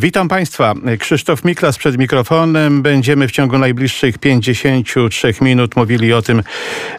[0.00, 0.74] Witam Państwa.
[0.98, 2.82] Krzysztof Miklas przed mikrofonem.
[2.82, 6.42] Będziemy w ciągu najbliższych 53 minut mówili o tym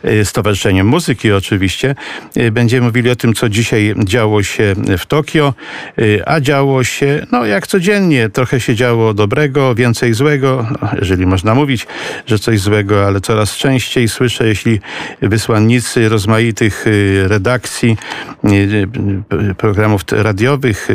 [0.04, 1.96] z e, Towarzyszeniem Muzyki oczywiście.
[2.36, 5.54] E, będziemy mówili o tym, co dzisiaj działo się w Tokio,
[5.98, 10.68] e, a działo się, no jak codziennie, trochę się działo dobrego, więcej złego,
[11.00, 11.88] jeżeli można mówić,
[12.26, 14.80] że coś złego, ale coraz częściej słyszę, jeśli
[15.22, 16.86] wysłannicy rozmaitych
[17.28, 17.98] redakcji,
[19.58, 20.88] programów radiowych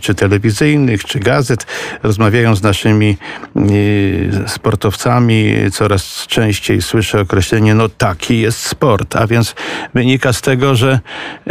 [0.00, 1.66] czy telewizyjnych, czy gazet,
[2.02, 3.16] rozmawiają z naszymi
[3.56, 9.54] e, sportowcami, coraz częściej słyszę określenie, no taki jest sport, a więc
[9.94, 11.00] wynika z tego, że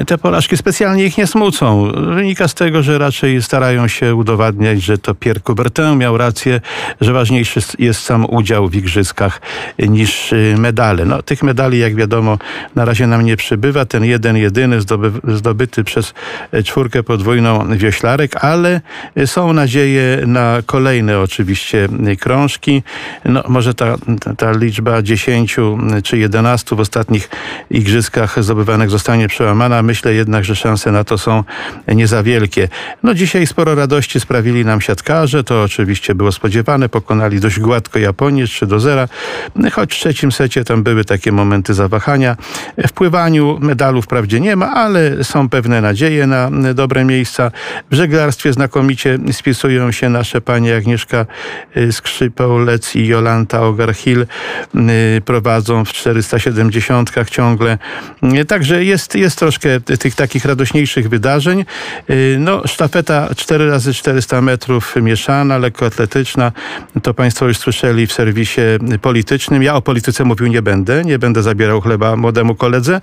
[0.07, 1.91] te porażki specjalnie ich nie smucą.
[2.15, 6.61] Wynika z tego, że raczej starają się udowadniać, że to Pierre Coubertin miał rację,
[7.01, 9.41] że ważniejszy jest sam udział w igrzyskach
[9.79, 11.05] niż e, medale.
[11.05, 12.37] No, tych medali, jak wiadomo,
[12.75, 13.85] na razie nam nie przybywa.
[13.85, 14.77] Ten jeden, jedyny
[15.27, 16.13] zdobyty przez
[16.63, 18.81] czwórkę podwójną wioślarek, ale
[19.25, 21.87] są na nadzieję na kolejne oczywiście
[22.19, 22.83] krążki.
[23.25, 23.95] No, może ta,
[24.37, 25.55] ta liczba 10
[26.03, 27.29] czy 11 w ostatnich
[27.69, 29.83] igrzyskach zdobywanych zostanie przełamana.
[29.83, 31.43] Myślę jednak, że szanse na to są
[31.87, 32.67] nie za wielkie.
[33.03, 35.43] No dzisiaj sporo radości sprawili nam siatkarze.
[35.43, 36.89] To oczywiście było spodziewane.
[36.89, 39.07] Pokonali dość gładko Japonię 3 do 0.
[39.71, 42.37] Choć w trzecim secie tam były takie momenty zawahania.
[42.87, 47.51] W pływaniu medalów wprawdzie nie ma, ale są pewne nadzieje na dobre miejsca.
[47.91, 49.17] W żeglarstwie znakomicie
[49.47, 51.25] spisują się nasze panie Agnieszka
[51.77, 54.25] y, Skrzypełec i Jolanta Ogarhil.
[54.75, 57.77] Y, prowadzą w 470 ciągle.
[58.23, 61.65] Y, także jest, jest troszkę tych takich radośniejszych wydarzeń.
[62.39, 66.51] No, sztafeta 4 razy 400 metrów mieszana, lekkoatletyczna.
[67.03, 68.61] To Państwo już słyszeli w serwisie
[69.01, 69.63] politycznym.
[69.63, 71.03] Ja o polityce mówił nie będę.
[71.03, 73.01] Nie będę zabierał chleba młodemu koledze.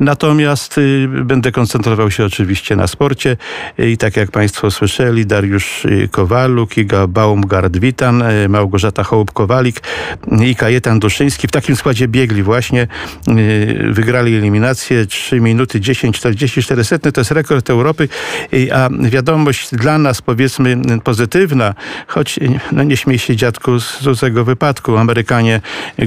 [0.00, 3.36] Natomiast będę koncentrował się oczywiście na sporcie.
[3.78, 9.80] I tak jak Państwo słyszeli, Dariusz Kowaluk, Iga Baumgard-Witan, e, Małgorzata Hołub-Kowalik
[10.46, 11.48] i Kajetan Duszyński.
[11.48, 12.82] W takim składzie biegli właśnie.
[12.82, 12.86] E,
[13.92, 17.12] wygrali eliminację 3 minuty 10, 44 setny.
[17.12, 18.08] To jest rekord Europy.
[18.72, 21.74] A wiadomość dla nas powiedzmy pozytywna,
[22.06, 22.40] choć
[22.72, 24.96] no nie śmiej się dziadku z tego wypadku.
[24.96, 25.60] Amerykanie,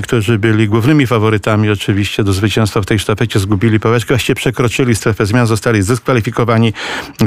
[0.04, 5.26] którzy byli głównymi faworytami oczywiście do zwycięstwa w tej sztafecie, zgubili pałeczkę, właściwie przekroczyli strefę
[5.26, 6.74] zmian, zostali zdyskwalifikowani.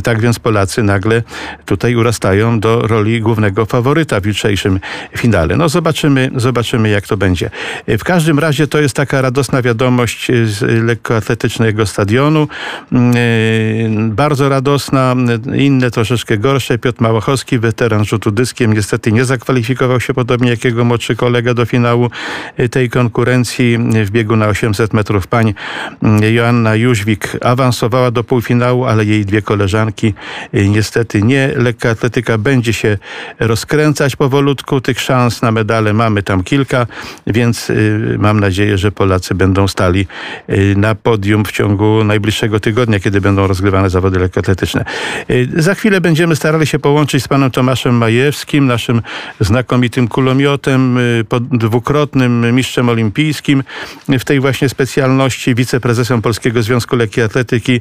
[0.02, 1.22] Tak więc Polacy nagle
[1.64, 4.80] tutaj urastają do roli głównego faworyta w jutrzejszym
[5.16, 5.56] finale.
[5.56, 7.50] No zobaczymy, zobaczymy jak to będzie.
[7.88, 12.48] W każdym razie to jest taka radosna wiadomość z lekkoatletycznego stadionu.
[13.98, 15.14] Bardzo radosna,
[15.56, 16.78] inne troszeczkę gorsze.
[16.78, 21.66] Piotr Małachowski, weteran rzutu dyskiem, niestety nie zakwalifikował się podobnie jak jego młodszy kolega do
[21.66, 22.10] finału
[22.70, 25.54] tej konkurencji w biegu na 800 metrów pań.
[26.32, 30.14] Joanna Jóźwik awansowała do półfinału, ale jej dwie koleżanki
[30.52, 31.54] niestety nie.
[32.38, 32.98] Będzie się
[33.38, 34.80] rozkręcać powolutku.
[34.80, 36.86] Tych szans na medale mamy tam kilka,
[37.26, 40.06] więc y, mam nadzieję, że Polacy będą stali
[40.50, 44.84] y, na podium w ciągu najbliższego tygodnia, kiedy będą rozgrywane zawody lekkoatletyczne.
[45.30, 49.02] Y, za chwilę będziemy starali się połączyć z panem Tomaszem Majewskim, naszym
[49.40, 50.98] znakomitym kulomiotem,
[51.52, 53.62] dwukrotnym mistrzem olimpijskim
[54.08, 57.80] w tej właśnie specjalności, wiceprezesem Polskiego Związku Lekkiej Atletyki,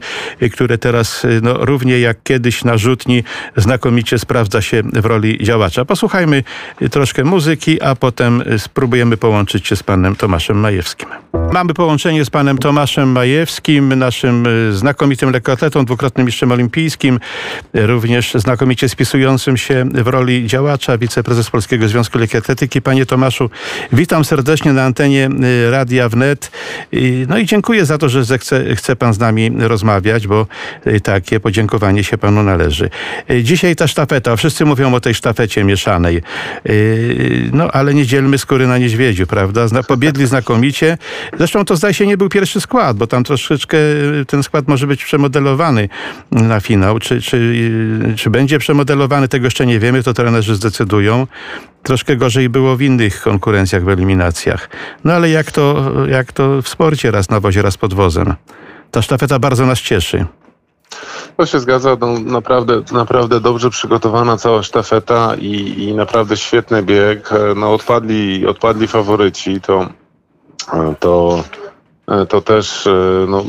[0.51, 3.23] które teraz no, równie jak kiedyś na rzutni
[3.57, 5.85] znakomicie sprawdza sprawdza się w roli działacza.
[5.85, 6.43] Posłuchajmy
[6.91, 11.09] troszkę muzyki, a potem spróbujemy połączyć się z panem Tomaszem Majewskim.
[11.53, 17.19] Mamy połączenie z panem Tomaszem Majewskim, naszym znakomitym lekkoatletą, dwukrotnym mistrzem olimpijskim,
[17.73, 22.81] również znakomicie spisującym się w roli działacza, wiceprezes Polskiego Związku Lekkiej Atletyki.
[22.81, 23.49] Panie Tomaszu,
[23.93, 25.29] witam serdecznie na antenie
[25.71, 26.51] Radia Wnet.
[27.27, 30.47] No i dziękuję za to, że zechce, chce pan z nami rozmawiać, bo
[31.03, 32.89] takie podziękowanie się panu należy.
[33.43, 36.21] Dzisiaj ta sztafeta Wszyscy mówią o tej sztafecie mieszanej.
[36.65, 39.65] Yy, no, ale nie dzielmy skóry na niedźwiedziu, prawda?
[39.87, 40.97] Pobiedli znakomicie.
[41.37, 43.77] Zresztą to zdaje się nie był pierwszy skład, bo tam troszeczkę
[44.27, 45.89] ten skład może być przemodelowany
[46.31, 46.99] na finał.
[46.99, 47.37] Czy, czy,
[48.07, 51.27] yy, czy będzie przemodelowany, tego jeszcze nie wiemy, to trenerzy zdecydują.
[51.83, 54.69] Troszkę gorzej było w innych konkurencjach, w eliminacjach.
[55.03, 58.33] No ale jak to, jak to w sporcie, raz na wozie, raz pod wozem.
[58.91, 60.25] Ta sztafeta bardzo nas cieszy.
[61.37, 67.29] To się zgadza, no, naprawdę, naprawdę dobrze przygotowana cała sztafeta i, i naprawdę świetny bieg.
[67.55, 69.85] No, odpadli, odpadli faworyci, to,
[70.99, 71.43] to,
[72.29, 72.87] to też
[73.27, 73.43] no,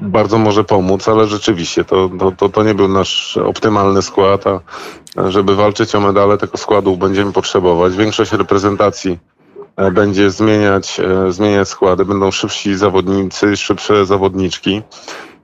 [0.00, 4.60] bardzo może pomóc, ale rzeczywiście to, to, to, to nie był nasz optymalny skład, a
[5.30, 7.96] żeby walczyć o medale tego składu będziemy potrzebować.
[7.96, 9.18] Większość reprezentacji
[9.92, 14.82] będzie zmieniać, zmieniać składy, będą szybsi zawodnicy, szybsze zawodniczki.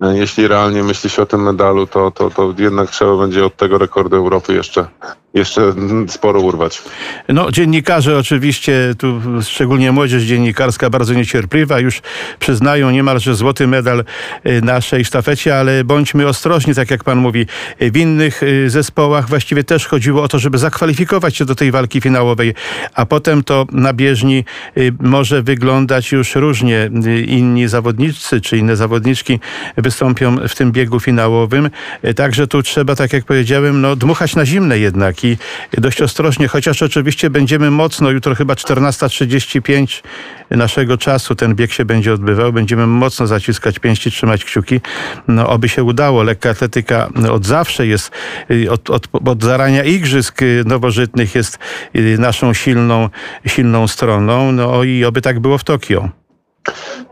[0.02, 3.56] E, jeśli realnie myśli się o tym medalu, to, to, to jednak trzeba będzie od
[3.56, 4.86] tego rekordu Europy jeszcze,
[5.34, 5.74] jeszcze
[6.08, 6.82] sporo urwać.
[7.28, 12.02] No, dziennikarze oczywiście, tu szczególnie młodzież dziennikarska bardzo niecierpliwa, już
[12.38, 14.04] przyznają niemalże złoty medal
[14.46, 17.46] y, naszej sztafecie, ale bądźmy ostrożni, tak jak pan mówi.
[17.80, 22.00] W innych y, zespołach właściwie też chodziło o to, żeby zakwalifikować się do tej walki
[22.00, 22.54] finałowej,
[22.94, 24.44] a potem to na bieżni
[24.76, 26.90] y, może wyglądać już różnie.
[27.26, 29.40] Inni zawodnicy czy inne zawodniczki
[29.76, 31.70] wystąpią w tym biegu finałowym.
[32.16, 35.36] Także tu trzeba, tak jak powiedziałem, no, dmuchać na zimne jednak i
[35.72, 40.02] dość ostrożnie, chociaż oczywiście będziemy mocno, jutro chyba 14.35
[40.50, 44.80] naszego czasu ten bieg się będzie odbywał, będziemy mocno zaciskać pięści, trzymać kciuki,
[45.28, 46.22] no oby się udało.
[46.22, 48.10] Lekka atletyka od zawsze jest,
[48.70, 51.58] od, od, od zarania igrzysk nowożytnych jest
[52.18, 53.08] naszą silną,
[53.46, 56.08] silną stroną, no i oby tak było w Tokio.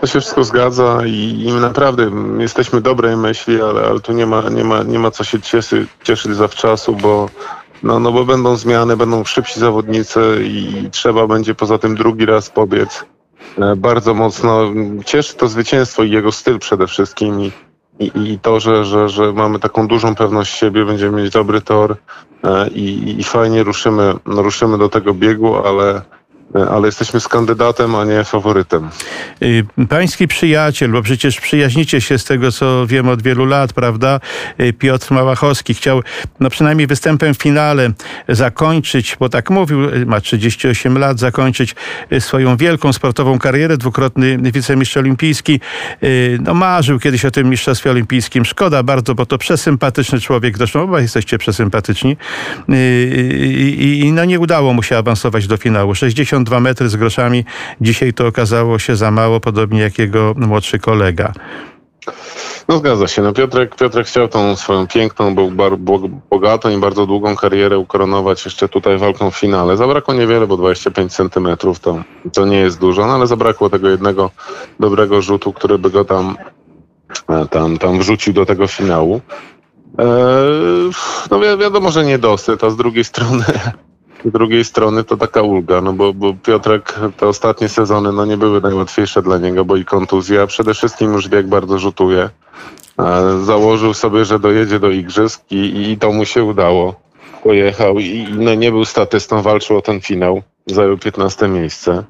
[0.00, 4.48] To się wszystko zgadza i, i naprawdę jesteśmy dobrej myśli, ale, ale tu nie ma,
[4.48, 7.30] nie, ma, nie ma co się cieszy, cieszyć zawczasu, bo
[7.82, 12.50] no, no bo będą zmiany, będą szybsi zawodnicy i trzeba będzie poza tym drugi raz
[12.50, 13.04] pobiec.
[13.58, 14.72] E, bardzo mocno
[15.04, 17.52] cieszy to zwycięstwo i jego styl przede wszystkim i,
[17.98, 21.96] i, i to, że, że, że mamy taką dużą pewność siebie, będziemy mieć dobry tor
[22.44, 26.02] e, i, i fajnie ruszymy, ruszymy do tego biegu, ale
[26.54, 28.88] ale jesteśmy z kandydatem, a nie faworytem.
[29.42, 34.20] Y, pański przyjaciel, bo przecież przyjaźnicie się z tego, co wiem od wielu lat, prawda?
[34.60, 36.02] Y, Piotr Małachowski chciał
[36.40, 37.90] no przynajmniej występem w finale
[38.28, 41.74] zakończyć, bo tak mówił, y, ma 38 lat, zakończyć
[42.18, 45.60] swoją wielką sportową karierę, dwukrotny wicemistrz olimpijski.
[46.40, 48.44] No marzył kiedyś o tym mistrzostwie olimpijskim.
[48.44, 52.16] Szkoda bardzo, bo to przesympatyczny człowiek, zresztą oba jesteście przesympatyczni.
[52.68, 55.94] I, i no nie udało mu się awansować do finału.
[55.94, 57.44] 60 52 metry z groszami.
[57.80, 61.32] Dzisiaj to okazało się za mało, podobnie jak jego młodszy kolega.
[62.68, 63.22] No zgadza się.
[63.22, 65.34] No Piotrek, Piotrek chciał tą swoją piękną,
[66.30, 69.76] bogatą i bardzo długą karierę ukoronować jeszcze tutaj walką w finale.
[69.76, 72.02] Zabrakło niewiele, bo 25 centymetrów to,
[72.32, 74.30] to nie jest dużo, no ale zabrakło tego jednego
[74.80, 76.36] dobrego rzutu, który by go tam,
[77.28, 79.20] e, tam, tam wrzucił do tego finału.
[79.98, 80.90] Eee,
[81.30, 83.44] no wi wiadomo, że nie dosyć, a z drugiej strony
[84.24, 88.36] z drugiej strony to taka ulga, no bo, bo Piotrek te ostatnie sezony no nie
[88.36, 92.30] były najłatwiejsze dla niego, bo i kontuzja, przede wszystkim już bieg bardzo rzutuje.
[93.42, 96.94] Założył sobie, że dojedzie do igrzysk i, i to mu się udało.
[97.42, 100.42] Pojechał i no nie był statystą, walczył o ten finał.
[100.66, 102.04] Zajął 15 miejsce.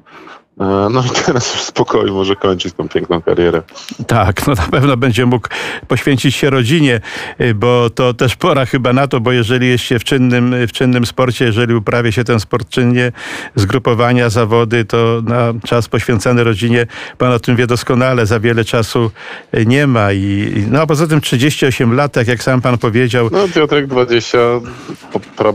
[0.59, 3.61] E, no i teraz już w spokoju może kończyć tą piękną karierę.
[4.07, 5.47] Tak, no na pewno będzie mógł
[5.87, 7.01] poświęcić się rodzinie,
[7.41, 10.71] y, bo to też pora chyba na to, bo jeżeli jest się w czynnym, w
[10.71, 13.11] czynnym sporcie, jeżeli uprawia się ten sport czynnie,
[13.55, 19.11] zgrupowania, zawody, to na czas poświęcony rodzinie, pan o tym wie doskonale, za wiele czasu
[19.53, 23.29] y, nie ma i no a poza tym 38 lat, tak jak sam pan powiedział.
[23.31, 24.37] No Piotrek 20,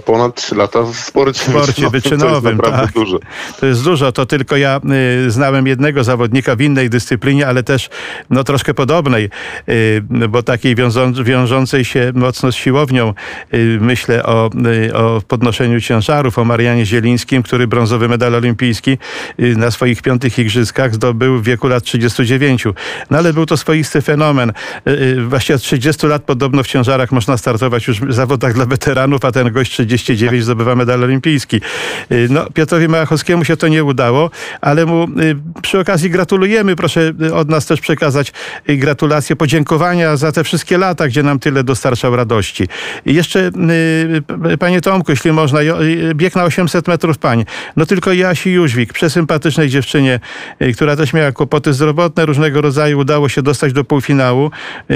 [0.04, 2.58] ponad 3 lata w sporcie, w sporcie wyczynowym.
[2.58, 2.92] To jest tak.
[2.92, 3.18] dużo.
[3.60, 4.93] To jest dużo, to tylko ja Y,
[5.28, 7.88] znałem jednego zawodnika w innej dyscyplinie, ale też
[8.30, 9.30] no, troszkę podobnej,
[9.68, 10.74] y, bo takiej
[11.24, 13.14] wiążącej się mocno z siłownią.
[13.54, 14.50] Y, myślę o,
[14.94, 18.98] o podnoszeniu ciężarów, o Marianie Zielińskim, który brązowy medal olimpijski
[19.38, 22.64] na swoich piątych igrzyskach zdobył w wieku lat 39.
[23.10, 24.52] No ale był to swoisty fenomen.
[25.28, 29.32] Właśnie od 30 lat podobno w ciężarach można startować już w zawodach dla weteranów, a
[29.32, 31.60] ten gość 39 zdobywa medal olimpijski.
[32.30, 36.76] No, Piotrowi Małachowskiemu się to nie udało, ale mu y, przy okazji gratulujemy.
[36.76, 38.32] Proszę y, od nas też przekazać
[38.68, 42.68] y, gratulacje, podziękowania za te wszystkie lata, gdzie nam tyle dostarczał radości.
[43.06, 43.50] I jeszcze,
[44.58, 45.60] panie Tomku, jeśli można,
[46.14, 47.44] bieg na 800 metrów pań.
[47.76, 50.20] No tylko Jasi Jóźwik, przesympatycznej dziewczynie,
[50.74, 54.50] która też miała kłopoty zdrowotne różnego rodzaju, udało się dostać do półfinału.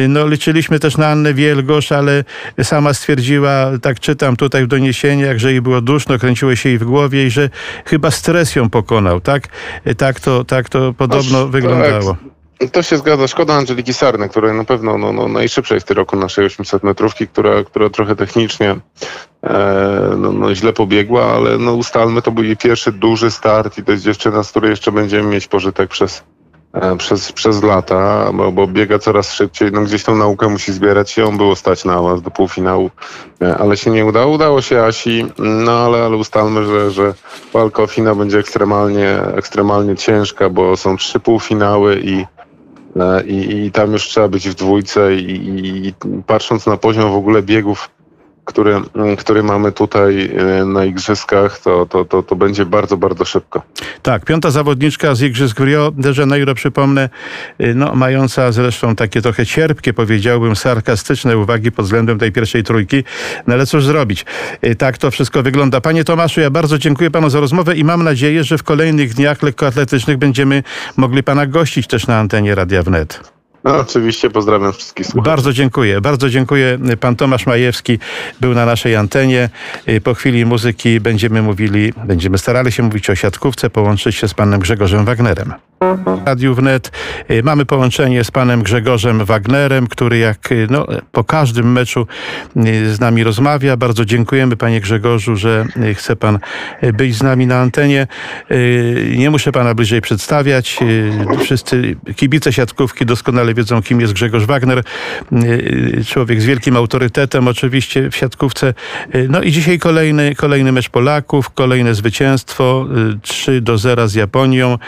[0.08, 2.24] No liczyliśmy też na Annę Wielgosz, ale
[2.62, 6.84] sama stwierdziła, tak czytam tutaj w doniesieniach, że jej było duszno, kręciło się jej w
[6.84, 7.50] głowie i że
[7.84, 9.48] chyba stres ją pokonał, tak?
[9.96, 12.16] Tak to, tak to podobno Aż, wyglądało.
[12.58, 12.70] Tak.
[12.72, 13.28] To się zgadza.
[13.28, 16.82] Szkoda Angeliki Sarny, która na pewno no, no, najszybsza jest w tym roku naszej 800
[16.82, 18.76] metrówki, która, która trochę technicznie
[19.42, 23.84] e, no, no, źle pobiegła, ale no, ustalmy, to był jej pierwszy duży start i
[23.84, 26.22] to jest dziewczyna, z której jeszcze będziemy mieć pożytek przez,
[26.98, 31.22] przez, przez lata, bo, bo, biega coraz szybciej, no gdzieś tą naukę musi zbierać i
[31.22, 32.90] on było stać na awans do półfinału,
[33.42, 34.34] e, ale się nie udało.
[34.34, 37.14] Udało się Asi, no ale, ale ustalmy, że, że
[37.52, 42.26] walka o finał będzie ekstremalnie, ekstremalnie ciężka, bo są trzy półfinały i,
[42.96, 45.94] e, i, i tam już trzeba być w dwójce i, i
[46.26, 47.90] patrząc na poziom w ogóle biegów
[48.48, 48.80] który,
[49.18, 50.30] który mamy tutaj
[50.66, 53.62] na igrzyskach, to, to, to, to będzie bardzo, bardzo szybko.
[54.02, 57.08] Tak, piąta zawodniczka z Igrzysk w Rio de Janeiro, przypomnę,
[57.74, 63.04] no, mająca zresztą takie trochę cierpkie, powiedziałbym, sarkastyczne uwagi pod względem tej pierwszej trójki,
[63.46, 64.24] no ale cóż zrobić.
[64.78, 65.80] Tak to wszystko wygląda.
[65.80, 69.42] Panie Tomaszu, ja bardzo dziękuję panu za rozmowę i mam nadzieję, że w kolejnych dniach
[69.42, 70.62] lekkoatletycznych będziemy
[70.96, 73.37] mogli pana gościć też na antenie Radia Wnet.
[73.64, 75.30] No, oczywiście pozdrawiam wszystkich słuchaczy.
[75.30, 76.00] Bardzo dziękuję.
[76.00, 76.78] Bardzo dziękuję.
[77.00, 77.98] Pan Tomasz Majewski
[78.40, 79.50] był na naszej antenie.
[80.04, 84.60] Po chwili muzyki będziemy mówili, będziemy starali się mówić o siatkówce, połączyć się z panem
[84.60, 85.54] Grzegorzem Wagnerem.
[86.26, 86.92] Radiu Wnet
[87.42, 92.06] mamy połączenie z panem Grzegorzem Wagnerem, który jak no, po każdym meczu
[92.92, 93.76] z nami rozmawia.
[93.76, 96.38] Bardzo dziękujemy panie Grzegorzu, że chce pan
[96.94, 98.06] być z nami na antenie.
[99.16, 100.78] Nie muszę pana bliżej przedstawiać.
[101.40, 104.82] Wszyscy kibice siatkówki doskonale wiedzą, kim jest Grzegorz Wagner.
[106.06, 108.74] Człowiek z wielkim autorytetem oczywiście w siatkówce.
[109.28, 112.86] No i dzisiaj kolejny, kolejny mecz Polaków, kolejne zwycięstwo
[113.22, 114.78] 3 do 0 z Japonią.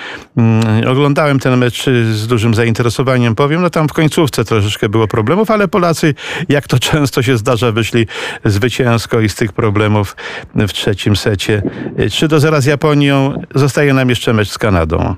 [0.88, 3.62] Oglądałem ten mecz z dużym zainteresowaniem, powiem.
[3.62, 6.14] No tam w końcówce troszeczkę było problemów, ale Polacy,
[6.48, 8.06] jak to często się zdarza, wyszli
[8.44, 10.16] zwycięsko i z tych problemów
[10.54, 11.62] w trzecim secie.
[12.10, 13.42] 3 do 0 z Japonią.
[13.54, 15.14] Zostaje nam jeszcze mecz z Kanadą.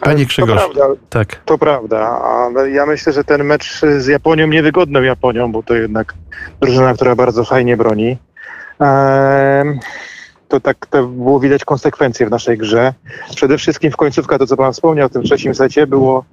[0.00, 0.62] Panie Grzegorz.
[0.62, 1.36] To prawda, tak.
[1.44, 6.14] to prawda, ale ja myślę, że ten mecz z Japonią, niewygodną Japonią, bo to jednak
[6.60, 8.16] drużyna, która bardzo fajnie broni.
[8.80, 9.78] Ehm,
[10.52, 12.94] to tak to było widać konsekwencje w naszej grze.
[13.36, 16.24] Przede wszystkim w końcówka, to co Pan wspomniał, w tym trzecim secie było,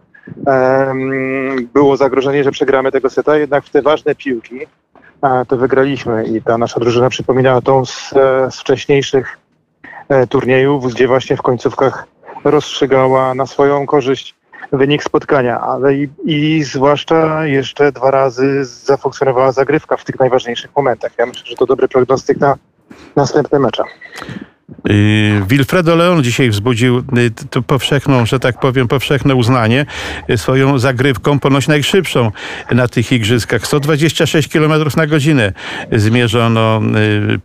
[0.46, 4.60] um, było zagrożenie, że przegramy tego seta, jednak w te ważne piłki
[5.48, 8.10] to wygraliśmy i ta nasza drużyna przypominała tą z,
[8.50, 9.38] z wcześniejszych
[10.10, 12.08] e, turniejów, gdzie właśnie w końcówkach
[12.44, 14.36] rozstrzygała na swoją korzyść
[14.72, 21.12] wynik spotkania, ale i, i zwłaszcza jeszcze dwa razy zafunkcjonowała zagrywka w tych najważniejszych momentach.
[21.18, 22.58] Ja myślę, że to dobry prognostyk na
[23.16, 23.84] następne mecze.
[25.48, 27.04] Wilfredo Leon dzisiaj wzbudził
[27.50, 29.86] tu powszechną, że tak powiem, powszechne uznanie
[30.36, 32.32] swoją zagrywką, ponoć najszybszą
[32.72, 33.68] na tych igrzyskach.
[33.68, 35.54] 126 km na godzinę
[35.92, 36.82] zmierzono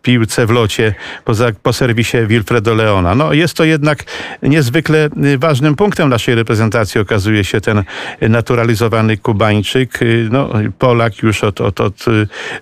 [0.03, 3.15] piłce w locie po, po serwisie Wilfredo Leona.
[3.15, 4.05] No, jest to jednak
[4.43, 7.01] niezwykle ważnym punktem naszej reprezentacji.
[7.01, 7.83] Okazuje się ten
[8.21, 9.99] naturalizowany Kubańczyk,
[10.31, 12.05] no, Polak już od, od, od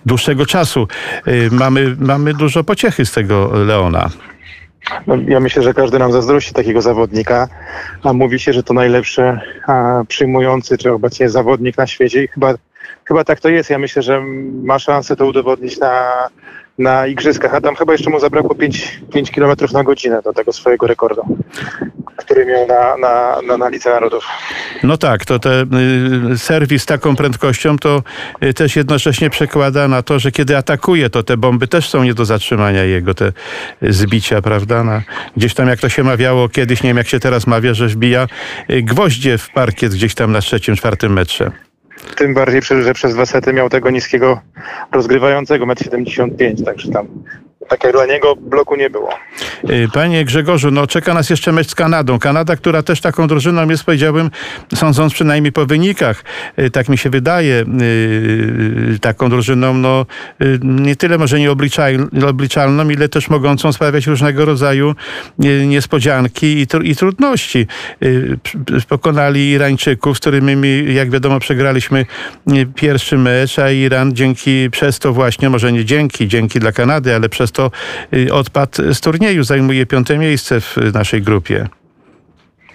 [0.05, 0.87] dłuższego czasu.
[1.51, 4.09] Mamy, mamy dużo pociechy z tego Leona.
[5.07, 7.47] No, ja myślę, że każdy nam zazdrości takiego zawodnika,
[8.03, 12.53] a mówi się, że to najlepszy a, przyjmujący czy obecnie zawodnik na świecie i chyba,
[13.05, 13.69] chyba tak to jest.
[13.69, 14.21] Ja myślę, że
[14.63, 16.13] ma szansę to udowodnić na,
[16.77, 20.53] na igrzyskach, a tam chyba jeszcze mu zabrakło 5, 5 km na godzinę do tego
[20.53, 21.37] swojego rekordu,
[22.17, 24.25] który miał na, na, na, na Narodów.
[24.83, 25.67] No tak, to ten
[26.37, 28.03] serwis z taką prędkością to
[28.43, 32.13] y, też jednocześnie przekłada na to, że kiedy atakuje, to te bomby też są nie
[32.13, 33.31] do zatrzymania jego, te
[33.81, 34.83] zbicia, prawda?
[34.83, 35.01] Na,
[35.37, 38.27] gdzieś tam jak to się mawiało kiedyś, nie wiem jak się teraz mawia, że wbija
[38.69, 41.51] y, gwoździe w parkiet gdzieś tam na trzecim, czwartym metrze.
[42.17, 44.41] Tym bardziej, że przez dwa sety miał tego niskiego
[44.91, 47.07] rozgrywającego, 1,75 m, także tam
[47.69, 49.09] takiego dla niego bloku nie było.
[49.93, 52.19] Panie Grzegorzu, no czeka nas jeszcze mecz z Kanadą.
[52.19, 54.31] Kanada, która też taką drużyną jest, powiedziałbym,
[54.75, 56.23] sądząc przynajmniej po wynikach,
[56.73, 57.65] tak mi się wydaje,
[59.01, 60.05] taką drużyną, no
[60.63, 61.39] nie tyle może
[62.13, 64.95] nieobliczalną, ile też mogącą sprawiać różnego rodzaju
[65.67, 67.67] niespodzianki i, tr i trudności.
[68.89, 72.05] Pokonali Irańczyków, z którymi, jak wiadomo, przegraliśmy
[72.75, 77.29] pierwszy mecz, a Iran dzięki, przez to właśnie, może nie dzięki, dzięki dla Kanady, ale
[77.29, 77.71] przez to
[78.31, 81.67] odpadł z turnieju, zajmuje piąte miejsce w naszej grupie.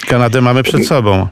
[0.09, 1.29] Kanadę mamy przed sobą.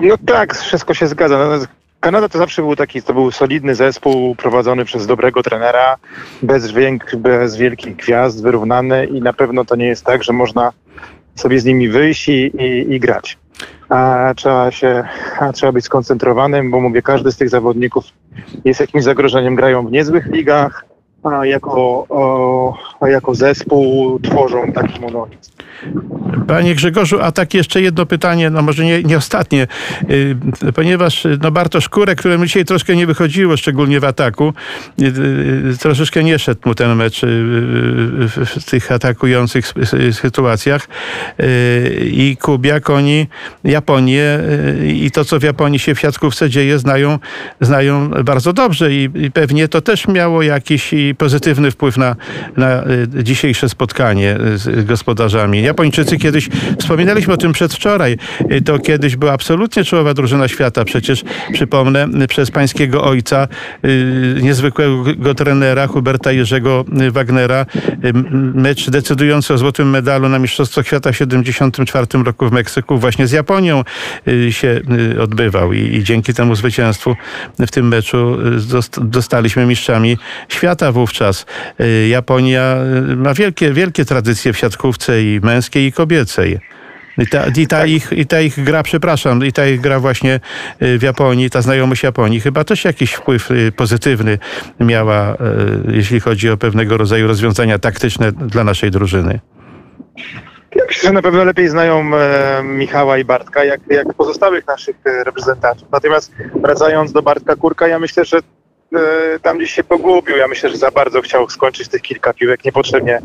[0.00, 1.38] No tak, wszystko się zgadza.
[1.38, 1.66] No,
[2.00, 5.96] Kanada to zawsze był taki, to był solidny zespół prowadzony przez dobrego trenera,
[6.42, 10.72] bez, wiek, bez wielkich gwiazd, wyrównany i na pewno to nie jest tak, że można
[11.34, 13.38] sobie z nimi wyjść i, i, i grać.
[13.88, 15.04] A trzeba się,
[15.40, 18.04] a trzeba być skoncentrowanym, bo mówię, każdy z tych zawodników
[18.64, 20.84] jest jakimś zagrożeniem, grają w niezłych ligach,
[21.44, 22.06] jako,
[23.02, 25.58] jako zespół tworzą taki monolit.
[26.46, 29.66] Panie Grzegorzu, a tak jeszcze jedno pytanie, no może nie, nie ostatnie,
[30.08, 34.52] yy, ponieważ no Bartosz Kurek, któremu dzisiaj troszkę nie wychodziło, szczególnie w ataku,
[34.98, 35.12] yy,
[35.80, 37.20] troszeczkę nie szedł mu ten mecz
[38.56, 39.72] w tych atakujących
[40.12, 40.88] sytuacjach
[42.02, 43.26] i Kubiak, oni
[43.64, 44.38] Japonię
[44.84, 47.18] i to, co w Japonii się w siatkówce dzieje, znają,
[47.60, 52.16] znają bardzo dobrze i pewnie to też miało jakiś pozytywny wpływ na,
[52.56, 52.82] na
[53.18, 55.62] y, dzisiejsze spotkanie z gospodarzami.
[55.62, 56.48] Japończycy kiedyś,
[56.78, 58.16] wspominaliśmy o tym przedwczoraj,
[58.52, 60.84] y, to kiedyś była absolutnie czołowa drużyna świata.
[60.84, 63.48] Przecież przypomnę, przez pańskiego ojca,
[64.42, 67.66] niezwykłego trenera Huberta Jerzego Wagnera,
[68.54, 73.32] mecz decydujący o złotym medalu na Mistrzostwach Świata w 1974 roku w Meksyku właśnie z
[73.32, 73.84] Japonią
[74.50, 74.80] się
[75.20, 77.16] odbywał i, i dzięki temu zwycięstwu
[77.58, 78.38] w tym meczu
[79.00, 81.46] dostaliśmy mistrzami świata wówczas.
[81.80, 82.76] Y, Japonia
[83.12, 86.58] y, ma wielkie, wielkie tradycje w siatkówce i męskiej i kobiecej.
[87.18, 87.88] I ta, i, ta Tak.
[87.88, 90.40] ich, I ta ich gra, przepraszam, i ta ich gra właśnie
[90.82, 94.38] y, w Japonii, ta znajomość Japonii, chyba też jakiś wpływ pozytywny
[94.80, 95.36] miała,
[95.88, 99.40] jeśli chodzi o pewnego rodzaju rozwiązania taktyczne dla naszej drużyny.
[100.76, 104.96] Ja myślę, że na pewno lepiej znają e, Michała i Bartka, jak, jak pozostałych naszych
[105.04, 105.88] e, reprezentantów.
[105.92, 108.38] Natomiast wracając do Bartka Kurka, ja myślę, że
[109.42, 110.36] tam gdzieś się pogubił.
[110.36, 113.22] Ja myślę, że za bardzo chciał skończyć tych kilka piłek, niepotrzebnie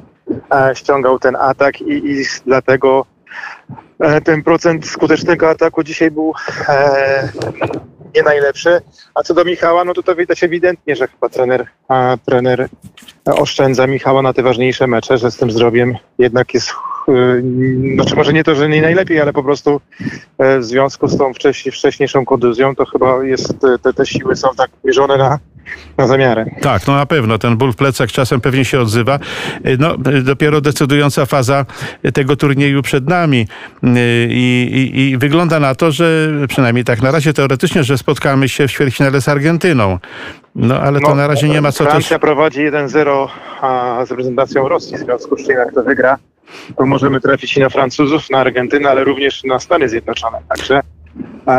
[0.51, 3.05] e, ściągał ten atak i, i dlatego
[3.99, 6.33] e, ten procent skutecznego ataku dzisiaj był
[6.69, 7.29] e,
[8.15, 8.81] nie najlepszy.
[9.15, 11.67] A co do Michała, no to to widać ewidentnie, że chyba trener,
[12.25, 12.69] trener
[13.25, 16.71] oszczędza Michała na te ważniejsze mecze, że z tym zdrowiem jednak jest
[17.93, 19.81] znaczy może nie to, że nie najlepiej, ale po prostu
[20.37, 23.53] e, w związku z tą wcześniej, wcześniejszą kontuzją to chyba jest,
[23.83, 25.39] te, te siły są tak mierzone na,
[25.97, 26.45] na zamiarę.
[26.61, 27.37] Tak, no na pewno.
[27.37, 29.19] Ten ból w plecach czasem pewnie się odzywa.
[29.79, 31.65] No, dopiero decydująca faza
[32.13, 33.47] tego turnieju przed nami
[34.29, 38.67] I, i, i wygląda na to, że przynajmniej tak na razie teoretycznie, że spotkamy się
[38.67, 39.99] w ćwierćfinale z Argentyną.
[40.55, 42.21] No, ale to No, na razie nie ma co Francja też...
[42.21, 43.27] prowadzi 1-0
[43.61, 46.17] a, z reprezentacją Rosji, w związku z czym jak to wygra,
[46.77, 50.37] to możemy trafić i na Francuzów, na Argentynę, ale również na Stany Zjednoczone.
[50.49, 50.81] Także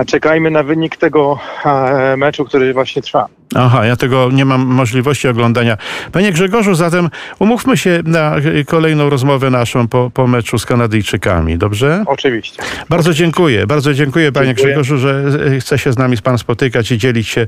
[0.06, 3.28] czekajmy na wynik tego a, meczu, który właśnie trwa.
[3.54, 5.76] Aha, ja tego nie mam możliwości oglądania.
[6.12, 12.04] Panie Grzegorzu, zatem umówmy się na kolejną rozmowę naszą po, po meczu z Kanadyjczykami, dobrze?
[12.06, 12.62] Oczywiście.
[12.88, 14.66] Bardzo dziękuję, bardzo dziękuję panie Dziękuję.
[14.66, 15.24] Grzegorzu, że
[15.56, 17.46] e, chce się z nami pan spotykać i dzielić się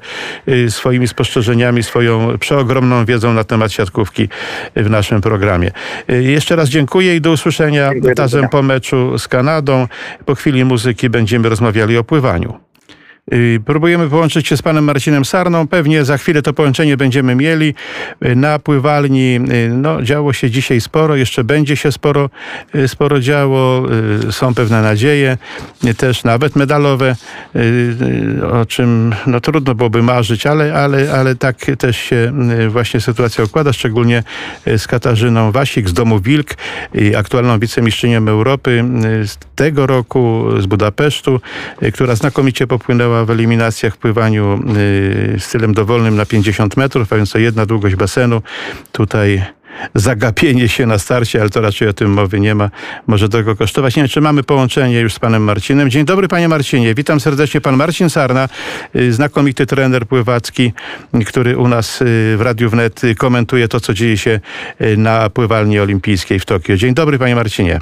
[0.48, 4.28] y, swoimi spostrzeżeniami, swoją przeogromną wiedzą na temat siatkówki
[4.76, 5.70] w naszym programie.
[6.08, 9.88] Jeszcze raz dziękuję i do usłyszenia Dziękuję, razem po meczu z Kanadą.
[10.24, 12.65] Po chwili muzyki będziemy rozmawiali o pływaniu.
[13.34, 15.68] Y, Próbujemy połączyć się z panem Marcinem Sarną.
[15.68, 17.74] Pewnie za chwilę to połączenie będziemy mieli.
[18.24, 22.30] Y, Na pływalni y, no, działo się dzisiaj sporo, jeszcze będzie się sporo,
[22.86, 23.82] sporo działo.
[24.30, 25.38] Są pewne nadzieje,
[25.96, 27.16] też nawet medalowe,
[28.52, 32.32] o czym no, trudno byłoby marzyć, ale, ale, ale tak też się
[32.68, 34.22] właśnie sytuacja układa, szczególnie
[34.76, 36.54] z Katarzyną Wasik z Domu Wilk,
[37.16, 38.84] aktualną wicemistrzynią Europy
[39.24, 41.40] z tego roku z Budapesztu,
[41.92, 44.60] która znakomicie popłynęła w eliminacjach w pływaniu
[45.36, 48.42] y, stylem dowolnym na 50 metrów, a więc to jedna długość basenu.
[48.92, 49.42] Tutaj
[49.94, 52.70] zagapienie się na starcie, ale to raczej o tym mowy nie ma.
[53.06, 53.96] Może tego kosztować.
[53.96, 55.90] Nie wiem, czy mamy połączenie już z panem Marcinem.
[55.90, 56.94] Dzień dobry panie Marcinie.
[56.94, 57.60] Witam serdecznie.
[57.60, 58.48] Pan Marcin Sarna,
[58.96, 60.72] y, znakomity trener pływacki,
[61.26, 62.04] który u nas y,
[62.36, 64.40] w Radiu Wnet komentuje to, co dzieje się
[64.96, 66.76] na pływalni olimpijskiej w Tokio.
[66.76, 67.78] Dzień dobry panie Marcinie.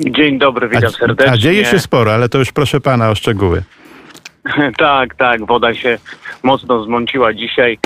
[0.00, 1.32] Dzień dobry, witam serdecznie.
[1.32, 3.62] A dzieje się sporo, ale to już proszę pana o szczegóły.
[4.76, 5.98] tak, tak, woda się
[6.42, 7.78] mocno zmąciła dzisiaj.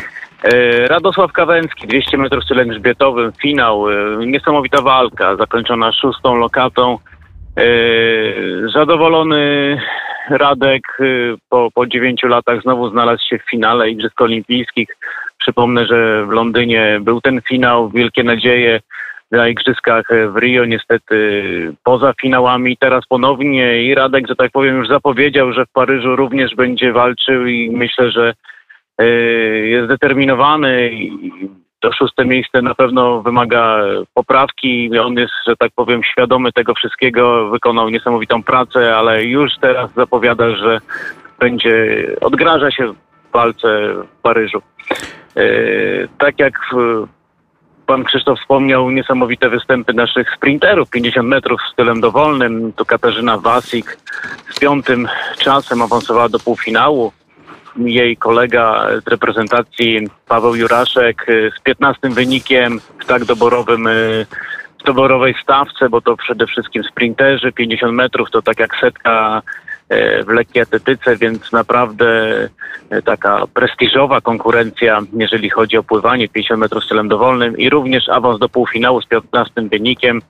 [0.45, 6.99] E, Radosław Kawęcki, 200 metrów stylem grzbietowym, finał, e, niesamowita walka, zakończona szóstą lokatą.
[7.57, 7.65] E,
[8.75, 9.77] Zadowolony
[10.31, 10.83] Radek
[11.49, 14.89] po, po 9 latach znowu znalazł się w finale Igrzysk Olimpijskich.
[15.39, 18.81] Przypomnę, że w Londynie był ten finał, wielkie nadzieje
[19.33, 21.43] na Igrzyskach w Rio, niestety
[21.85, 22.77] poza finałami.
[22.77, 27.47] Teraz ponownie i Radek, że tak powiem, już zapowiedział, że w Paryżu również będzie walczył
[27.47, 28.35] i myślę, że
[28.99, 29.07] e,
[29.67, 31.13] jest zdeterminowany i
[31.81, 33.79] to szóste miejsce na pewno wymaga
[34.15, 34.99] poprawki.
[34.99, 40.57] On jest, że tak powiem, świadomy tego wszystkiego, wykonał niesamowitą pracę, ale już teraz zapowiada,
[40.57, 40.79] że
[41.39, 42.97] będzie, odgraża się w
[43.33, 44.63] walce w Paryżu.
[45.37, 45.43] E,
[46.19, 47.07] Tak jak w,
[47.93, 52.73] Pan Krzysztof wspomniał niesamowite występy naszych sprinterów, 50 metrów stylem dowolnym.
[52.73, 53.99] Tu Katarzyna Wasik
[54.51, 57.13] z piątym czasem awansowała do półfinału.
[57.77, 61.27] Jej kolega z reprezentacji Paweł Juraszek
[61.59, 64.27] z 15 wynikiem w tak doborowym y,
[64.85, 69.43] doborowej stawce, bo to przede wszystkim sprinterzy, 50 metrów to tak jak setka
[70.27, 72.09] w lekkiej atletyce, więc naprawdę
[72.91, 78.39] e, taka prestiżowa konkurencja, jeżeli chodzi o pływanie 50 metrów stylem dowolnym i również awans
[78.39, 80.23] do półfinału z 15 wynikiem.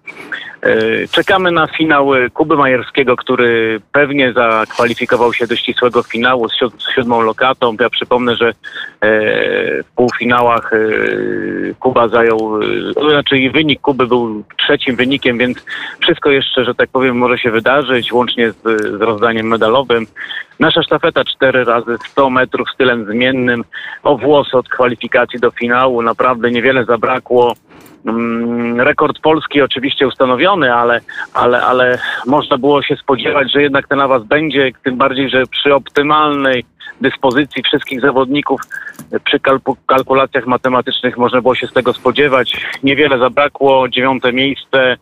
[0.63, 6.53] E, czekamy na finał e, Kuby Majerskiego, który pewnie zakwalifikował się do ścisłego finału z,
[6.53, 7.77] siód- z siódmą lokatą.
[7.81, 8.53] Ja przypomnę, że e,
[9.83, 10.79] w półfinałach e,
[11.81, 15.65] Kuba zajął, e, znaczy wynik Kuby był trzecim wynikiem, więc
[16.01, 18.63] wszystko jeszcze, że tak powiem, może się wydarzyć, łącznie z,
[18.99, 20.07] z rozdaniem medalowym.
[20.61, 23.65] Nasza sztafeta 4 razy 100 metrów stylem zmiennym,
[24.03, 27.55] o włosy od kwalifikacji do finału, naprawdę niewiele zabrakło.
[28.07, 31.01] Mm, Rekord Polski oczywiście ustanowiony, ale,
[31.35, 35.75] ale, ale można było się spodziewać, że jednak ten awans będzie, tym bardziej, że przy
[35.75, 36.65] optymalnej
[37.01, 38.61] dyspozycji wszystkich zawodników,
[39.25, 42.67] przy kalku- kalkulacjach matematycznych można było się z tego spodziewać.
[42.83, 44.97] Niewiele zabrakło, dziewiąte miejsce,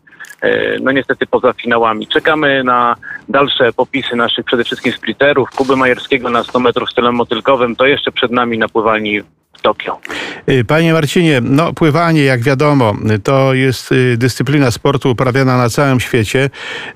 [0.81, 2.07] no niestety poza finałami.
[2.07, 2.97] Czekamy na
[3.29, 5.51] dalsze popisy naszych przede wszystkim sprinterów.
[5.51, 10.01] Kuby Majerskiego na 100 metrów stylem motylkowym, to jeszcze przed nami na pływalni w Tokio.
[10.49, 16.01] Y, Panie Marcinie, no pływanie, jak wiadomo, to jest y, dyscyplina sportu uprawiana na całym
[16.01, 16.51] świecie.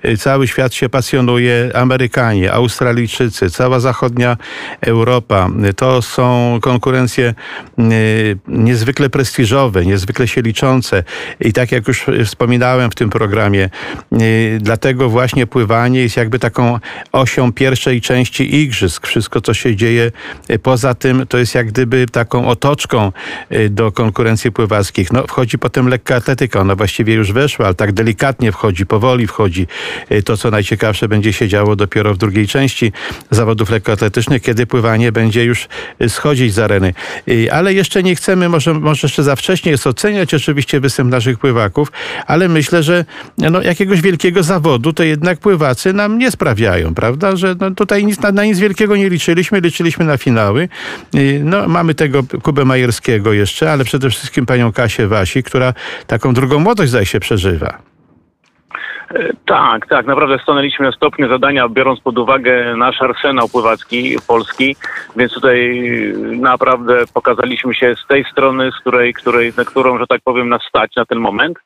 [0.04, 1.70] Y, Cały świat się pasjonuje.
[1.74, 4.36] Amerykanie, Australijczycy, cała zachodnia
[4.80, 5.48] Europa.
[5.76, 7.34] To są konkurencje
[8.48, 11.04] niezwykle prestiżowe, niezwykle się liczące.
[11.40, 13.70] I tak jak już wspominałem w tym programie,
[14.58, 16.78] dlatego właśnie pływanie jest jakby taką
[17.12, 19.06] osią pierwszej części igrzysk.
[19.06, 20.12] Wszystko, co się dzieje
[20.62, 23.12] poza tym, to jest jak gdyby taką otoczką
[23.52, 25.12] y, do konkurencji pływackich.
[25.12, 29.66] No, wchodzi potem lekka atletyka, ona właściwie już weszła, ale tak delikatnie wchodzi, powoli wchodzi.
[30.12, 32.92] Y, To, co najciekawsze, będzie się działo dopiero w drugiej części
[33.30, 35.68] zawodów lekkoatletycznych, kiedy pływanie będzie już
[36.00, 36.94] y, schodzić z areny.
[37.52, 41.92] Ale jeszcze nie chcemy, może, może jeszcze za wcześnie jest oceniać oczywiście występ naszych pływaków,
[42.26, 43.04] ale myślę, że
[43.38, 47.36] no, jakiegoś wielkiego zawodu to jednak pływacy nam nie sprawiają, prawda?
[47.36, 50.68] Że no, tutaj nic, na, na nic wielkiego nie liczyliśmy, liczyliśmy na finały.
[51.44, 55.72] No, mamy tego Kubę Majerskiego jeszcze, ale przede wszystkim panią Kasię Wasi, która
[56.06, 57.78] taką drugą młodość zdaje się przeżywa.
[59.14, 64.76] E, Tak, tak, naprawdę stanęliśmy na stopniu zadania, biorąc pod uwagę nasz arsenał pływacki polski,
[65.16, 65.84] więc tutaj
[66.40, 70.62] naprawdę pokazaliśmy się z tej strony, z której, której, na którą, że tak powiem, nas
[70.68, 71.58] stać na ten moment.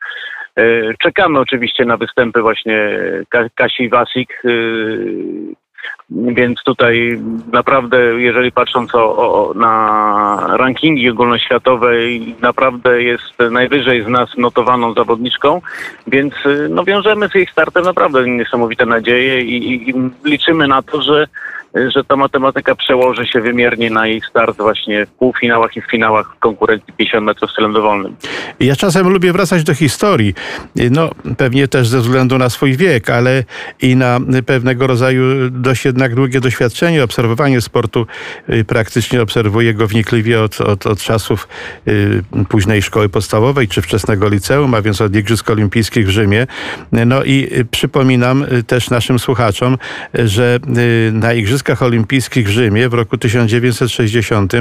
[0.57, 0.63] E,
[1.03, 2.91] Czekamy oczywiście na występy właśnie
[3.29, 4.49] Ka- Kasi Wasik, e,
[6.11, 7.21] więc tutaj
[7.53, 11.93] naprawdę, jeżeli patrząc o, o, na rankingi ogólnoświatowe,
[12.41, 15.61] naprawdę jest najwyżej z nas notowaną zawodniczką,
[16.07, 19.95] więc y, no, wiążemy z jej startem naprawdę niesamowite nadzieje i, i, i
[20.25, 21.29] liczymy na to, że,
[21.75, 26.35] że ta matematyka przełoży się wymiernie na jej start właśnie w półfinałach i w finałach
[26.37, 28.17] w konkurencji 50 metrów stylem dowolnym.
[28.61, 30.35] Ja czasem lubię wracać do historii.
[30.91, 33.45] No, pewnie też ze względu na swój wiek, ale
[33.83, 38.07] i na pewnego rodzaju dość jednak długie doświadczenie, obserwowanie sportu.
[38.51, 41.49] Y, Praktycznie obserwuję go wnikliwie od, od, od czasów
[41.89, 46.47] y, późnej szkoły podstawowej czy wczesnego liceum, a więc od Igrzysk Olimpijskich w Rzymie.
[46.93, 49.79] No i y, przypominam y, też naszym słuchaczom,
[50.19, 54.53] y, że y, na Igrzyskach Olimpijskich w Rzymie w roku 1960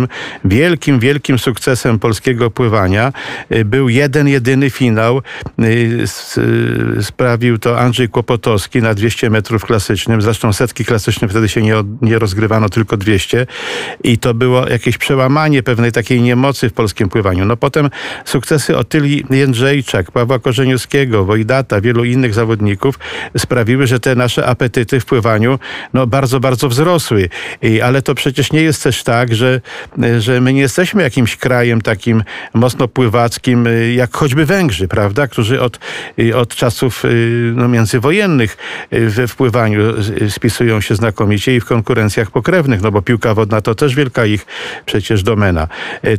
[0.46, 3.14] wielkim, wielkim sukcesem polskiego pływania
[3.52, 5.22] y, był jeden, jedyny finał.
[5.60, 5.64] Y,
[6.98, 10.22] y, Sprawił to Andrzej Kłopotowski na 200 metrów klasycznym.
[10.22, 13.48] Zresztą setki klasyczne wtedy się nie, nie rozgrywano, tylko 200.
[14.04, 17.46] I to było jakieś przełamanie pewnej takiej niemocy w polskim pływaniu.
[17.46, 17.90] No potem
[18.26, 23.00] sukcesy Otyli Jędrzejczak, Pawła Korzeniowskiego, Wojdata, wielu innych zawodników
[23.38, 25.60] sprawiły, że te nasze apetyty w pływaniu
[25.94, 26.87] no, bardzo, bardzo wzrosły.
[27.62, 29.62] I, ale to przecież nie jest też tak, że,
[30.20, 32.24] że my nie jesteśmy jakimś krajem takim
[32.54, 35.80] mocno pływackim, y, jak choćby Węgrzy, prawda, którzy od,
[36.20, 38.58] y, od czasów y, no, międzywojennych
[38.92, 39.82] we wpływaniu
[40.30, 44.46] spisują się znakomicie i w konkurencjach pokrewnych, no bo piłka wodna to też wielka ich
[44.86, 45.68] przecież domena.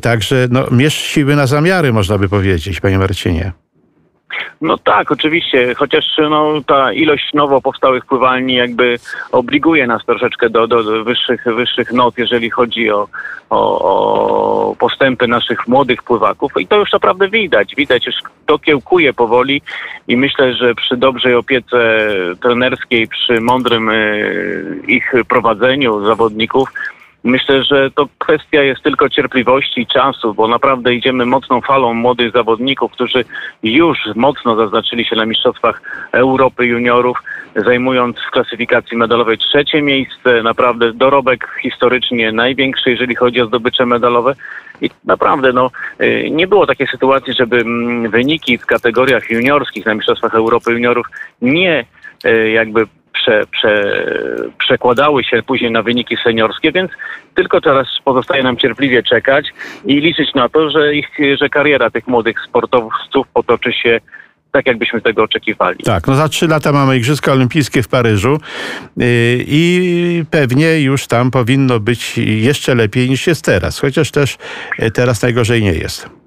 [0.00, 3.52] Także no, mierz siły na zamiary, można by powiedzieć, panie Marcinie.
[4.60, 8.98] No tak, oczywiście, chociaż no, ta ilość nowo powstałych pływalni jakby
[9.32, 13.08] obliguje nas troszeczkę do, do, wyższych, wyższych not, jeżeli chodzi o,
[13.50, 13.80] o,
[14.70, 17.74] o postępy naszych młodych pływaków i to już naprawdę widać.
[17.74, 18.14] Widać, już
[18.46, 19.62] to kiełkuje powoli
[20.08, 22.08] i myślę, że przy dobrej opiece
[22.42, 26.68] trenerskiej, przy mądrym y, ich prowadzeniu zawodników,
[27.24, 32.32] Myślę, że to kwestia jest tylko cierpliwości i czasu, bo naprawdę idziemy mocną falą młodych
[32.32, 33.24] zawodników, którzy
[33.62, 37.22] już mocno zaznaczyli się na Mistrzostwach Europy Juniorów,
[37.56, 40.42] zajmując w klasyfikacji medalowej trzecie miejsce.
[40.42, 44.34] Naprawdę dorobek historycznie największy, jeżeli chodzi o zdobycze medalowe.
[44.80, 45.70] I naprawdę no,
[46.02, 51.06] y, nie było takiej sytuacji, żeby mm, wyniki w kategoriach juniorskich na Mistrzostwach Europy Juniorów
[51.42, 51.84] nie
[52.24, 52.86] y, jakby
[53.18, 54.04] prze, prze,
[54.58, 56.90] przekładały się później na wyniki seniorskie, więc
[57.34, 59.46] tylko teraz pozostaje nam cierpliwie czekać
[59.84, 61.08] i liczyć na to, że ich,
[61.40, 64.00] że kariera tych młodych sportowców potoczy się
[64.52, 65.78] tak jakbyśmy tego oczekiwali.
[65.84, 68.38] Tak, no za trzy lata mamy Igrzyska Olimpijskie w Paryżu
[68.96, 69.06] yy,
[69.46, 74.38] i pewnie już tam powinno być jeszcze lepiej niż jest teraz, chociaż też
[74.78, 76.17] yy, teraz najgorzej nie jest.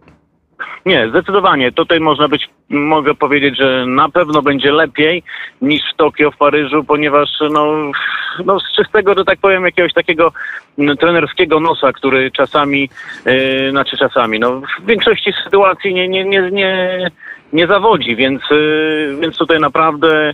[0.86, 1.72] Nie, zdecydowanie.
[1.72, 5.24] Tutaj można być, mogę powiedzieć, że na pewno będzie lepiej
[5.62, 7.92] niż w Tokio, w Paryżu, ponieważ no,
[8.46, 10.32] no z czystego, że tak powiem, jakiegoś takiego
[11.00, 12.90] trenerskiego nosa, który czasami,
[13.26, 17.12] yy, znaczy czasami, no w większości sytuacji nie, nie, nie, nie,
[17.54, 20.34] nie zawodzi, więc, yy, więc tutaj naprawdę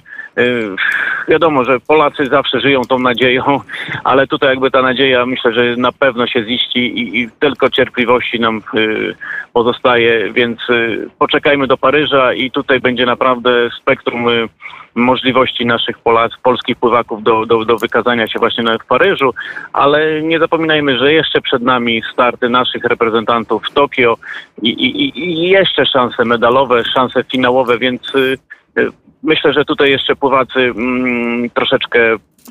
[1.28, 3.44] wiadomo, że Polacy zawsze żyją tą nadzieją,
[4.04, 8.40] ale tutaj jakby ta nadzieja myślę, że na pewno się ziści i, i tylko cierpliwości
[8.40, 9.16] nam yy,
[9.54, 14.48] pozostaje, więc y, poczekajmy do Paryża i tutaj będzie naprawdę spektrum y,
[14.98, 19.34] możliwości naszych Polac, polskich pływaków do, do, do wykazania się właśnie w Paryżu,
[19.74, 24.18] ale nie zapominajmy, że jeszcze przed nami starty naszych reprezentantów w Tokio
[24.62, 28.38] i, i, i jeszcze szanse medalowe, szanse finałowe, więc y, y,
[29.24, 32.00] myślę, że tutaj jeszcze pływacy mm, troszeczkę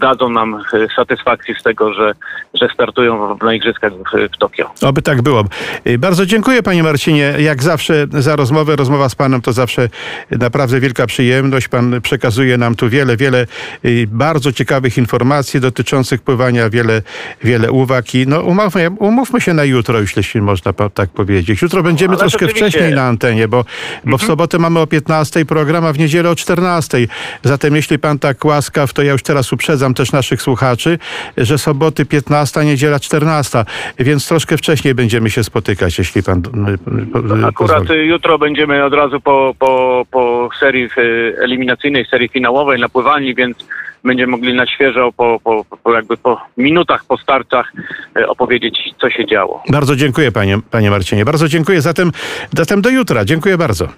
[0.01, 2.13] dadzą nam y, satysfakcji z tego, że,
[2.55, 4.71] że startują na igrzyskach w, w Tokio.
[4.83, 5.45] Oby tak było.
[5.87, 8.77] Y, Bardzo dziękuję panie Marcinie, jak zawsze za rozmowę.
[8.77, 9.89] Rozmowa z panem to zawsze
[10.31, 11.69] naprawdę wielka przyjemność.
[11.69, 13.47] Pan przekazuje nam tu wiele, wiele
[13.85, 17.03] y, bardzo ciekawych informacji dotyczących pływania, wiele,
[17.45, 21.63] wiele uwag i no umówmy, umówmy się na jutro, jeśli można tak powiedzieć.
[21.63, 22.69] Jutro będziemy Ale troszkę oczywiście.
[22.69, 23.65] wcześniej na antenie, bo,
[24.05, 26.99] bo w sobotę mamy o 15 program, a w niedzielę o 14.
[27.45, 30.99] Zatem jeśli pan tak łaskaw, to ja już teraz uprzedzam też naszych słuchaczy,
[31.37, 33.65] że soboty 15, niedziela 14,
[33.99, 38.09] więc troszkę wcześniej będziemy się spotykać, jeśli pan y, Akurat pozwoli.
[38.09, 43.57] jutro będziemy od razu po, po, po serii y, eliminacyjnej, serii finałowej na pływalni, więc
[44.05, 47.73] będziemy mogli na świeżo po, po, po jakby po minutach po startach
[48.19, 49.63] y, opowiedzieć, co się działo.
[49.69, 51.81] Bardzo dziękuję panie, panie Marcinie, bardzo dziękuję.
[51.81, 52.13] Zatem,
[52.57, 53.25] zatem do jutra.
[53.25, 53.89] Dziękuję bardzo.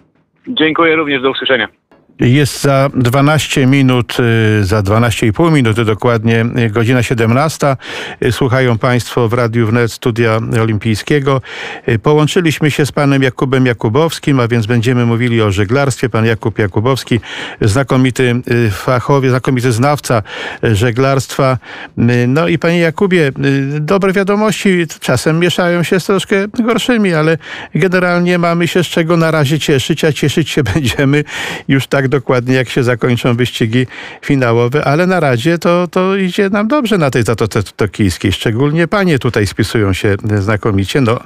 [0.48, 1.68] Dziękuję również, do usłyszenia.
[2.20, 4.16] Jest za 12 minut,
[4.60, 7.76] y, za 12,5 minuty dokładnie, y, godzina 17.
[8.24, 11.40] Y, Słuchają Państwo w Radiu Wnet Studia Olimpijskiego.
[12.02, 16.08] Połączyliśmy się z panem Jakubem Jakubowskim, a więc będziemy mówili o żeglarstwie.
[16.08, 17.20] Pan Jakub Jakubowski,
[17.60, 18.34] znakomity
[18.70, 20.22] fachowiec, znakomity znawca
[20.62, 21.58] żeglarstwa.
[22.28, 23.32] No i panie Jakubie,
[23.80, 27.38] dobre wiadomości czasem mieszają się z troszkę gorszymi, ale
[27.74, 31.24] generalnie mamy się z czego na razie cieszyć, a cieszyć się będziemy
[31.68, 33.86] już tak dokładnie, jak się zakończą wyścigi
[34.22, 38.32] finałowe, ale na razie to, to idzie nam dobrze na tej Zatoce Tokijskiej.
[38.32, 41.00] Szczególnie panie tutaj spisują się znakomicie.
[41.00, 41.20] No,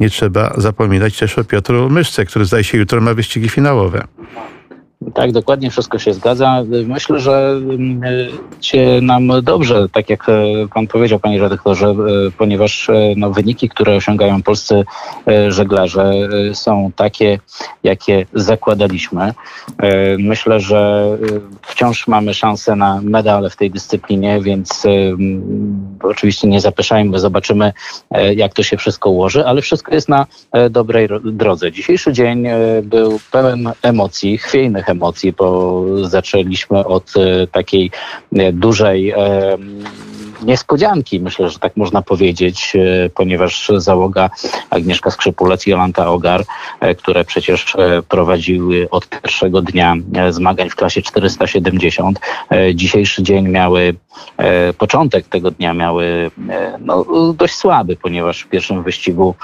[0.00, 4.04] nie trzeba zapominać też o Piotru Myszce, który zdaje się jutro ma wyścigi finałowe.
[5.14, 6.62] Tak, dokładnie wszystko się zgadza.
[6.86, 8.00] Myślę, że mm,
[8.60, 10.32] się nam dobrze, tak jak e,
[10.74, 11.94] pan powiedział, panie redaktorze, e,
[12.38, 14.84] ponieważ e, no, wyniki, które osiągają polscy
[15.48, 16.12] żeglarze
[16.52, 17.38] są takie,
[17.82, 19.32] jakie zakładaliśmy.
[20.18, 21.08] Myślę, że
[21.62, 27.72] wciąż mamy szansę na medale w tej dyscyplinie, więc mm, oczywiście nie zapeszajmy, zobaczymy,
[28.36, 30.26] jak to się wszystko ułoży, ale wszystko jest na
[30.70, 31.72] dobrej ro- drodze.
[31.72, 32.46] Dzisiejszy dzień
[32.82, 34.93] był pełen emocji, chwiejnych emocji,
[35.32, 37.90] bo zaczęliśmy od e, takiej
[38.36, 39.16] e, dużej e,
[40.42, 42.76] niespodzianki, myślę, że tak można powiedzieć,
[43.14, 44.30] ponieważ załoga
[44.70, 46.44] Agnieszka Skrzypulec i Jolanta Ogar,
[46.98, 47.76] które przecież
[48.08, 49.94] prowadziły od pierwszego dnia
[50.30, 53.94] zmagań w klasie 470, e, dzisiejszy dzień miały,
[54.78, 56.30] początek tego dnia miały
[56.80, 59.34] no, dość słaby, ponieważ w pierwszym wyścigu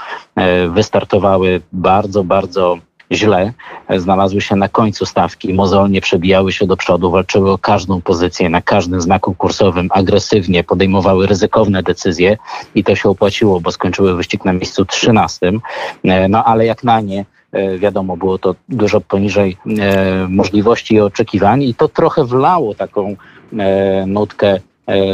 [0.69, 2.77] wystartowały bardzo, bardzo
[3.11, 3.53] źle,
[3.87, 8.49] e, znalazły się na końcu stawki, mozolnie przebijały się do przodu, walczyły o każdą pozycję,
[8.49, 12.37] na każdym znaku kursowym, agresywnie podejmowały ryzykowne decyzje
[12.75, 15.51] i to się opłaciło, bo skończyły wyścig na miejscu 13.
[16.03, 19.57] E, No ale jak na nie, e, wiadomo, było to dużo poniżej
[20.29, 23.15] możliwości i oczekiwań i to trochę wlało taką
[24.07, 24.59] nutkę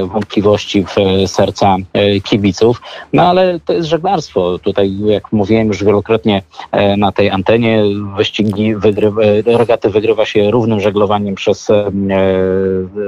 [0.05, 2.81] wątpliwości w e, serca e, kibiców.
[3.13, 4.59] No ale to jest żeglarstwo.
[4.59, 7.83] Tutaj, jak mówiłem już wielokrotnie e, na tej antenie,
[8.17, 11.91] wyścigi, wygrywa, e, regaty wygrywa się równym żeglowaniem przez e,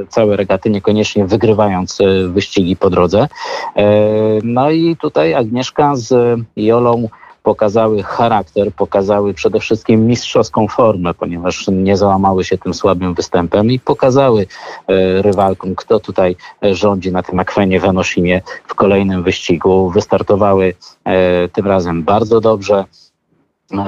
[0.10, 3.28] całe regaty, niekoniecznie wygrywając e, wyścigi po drodze.
[3.76, 4.10] E,
[4.44, 7.10] No i tutaj Agnieszka z Jolą
[7.50, 13.80] pokazały charakter, pokazały przede wszystkim mistrzowską formę, ponieważ nie załamały się tym słabym występem i
[13.80, 14.42] pokazały
[14.88, 19.90] e, rywalkom, kto tutaj e, rządzi na tym akwenie w Enoshimie w kolejnym wyścigu.
[19.90, 20.74] Wystartowały
[21.06, 22.86] e, tym razem bardzo dobrze.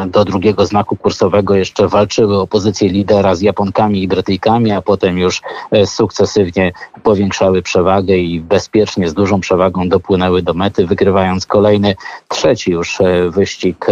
[0.08, 5.18] Do drugiego znaku kursowego jeszcze walczyły o pozycję lidera z Japonkami i Brytyjkami, a potem
[5.18, 5.42] już
[5.72, 6.72] e, sukcesywnie
[7.04, 11.96] powiększały przewagę i bezpiecznie z dużą przewagą dopłynęły do mety, wygrywając kolejny,
[12.28, 13.86] trzeci już e, wyścig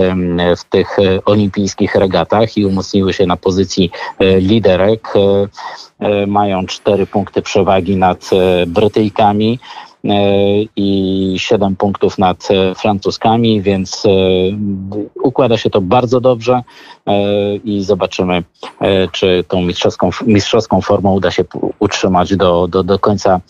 [0.57, 5.13] w tych e, olimpijskich regatach i umocniły się na pozycji liderek.
[6.27, 8.29] Mają cztery punkty przewagi nad
[8.67, 9.59] Brytyjkami.
[10.05, 10.11] E,
[10.75, 14.09] i 7 punktów nad e, Francuzkami, więc e,
[15.23, 16.63] układa się to bardzo dobrze
[17.63, 18.43] i zobaczymy,
[19.11, 21.43] czy tą mistrzowską, mistrzowską formą uda się
[21.79, 23.41] utrzymać do, do, do końca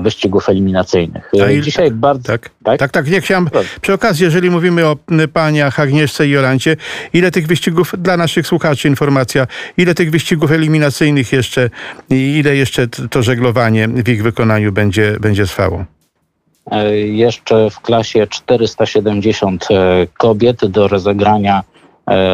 [0.00, 1.32] wyścigów eliminacyjnych.
[1.60, 2.22] Dzisiaj bardzo...
[2.22, 3.48] Tak, tak, tak, tak nie chciałem...
[3.80, 4.96] Przy okazji, jeżeli mówimy o
[5.32, 6.76] paniach Agnieszce i Jolancie,
[7.12, 11.70] ile tych wyścigów, dla naszych słuchaczy informacja, ile tych wyścigów eliminacyjnych jeszcze,
[12.10, 15.84] ile jeszcze to żeglowanie w ich wykonaniu będzie, będzie trwało?
[16.70, 21.71] E, jeszcze w klasie 470 e, kobiet do rozegrania E,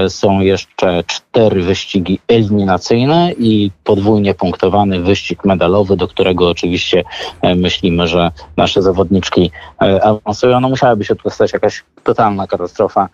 [0.08, 7.04] są jeszcze cztery wyścigi eliminacyjne i podwójnie punktowany wyścig medalowy, do którego oczywiście
[7.42, 9.50] e, myślimy, że nasze zawodniczki
[9.82, 10.60] e, awansują.
[10.60, 13.08] No musiałaby się tu stać jakaś totalna katastrofa,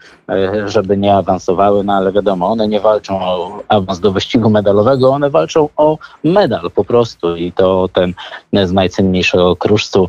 [0.66, 5.30] żeby nie awansowały, no ale wiadomo, one nie walczą o awans do wyścigu medalowego, one
[5.30, 8.14] walczą o medal po prostu i to ten
[8.52, 10.08] z najcenniejszego kruszcu,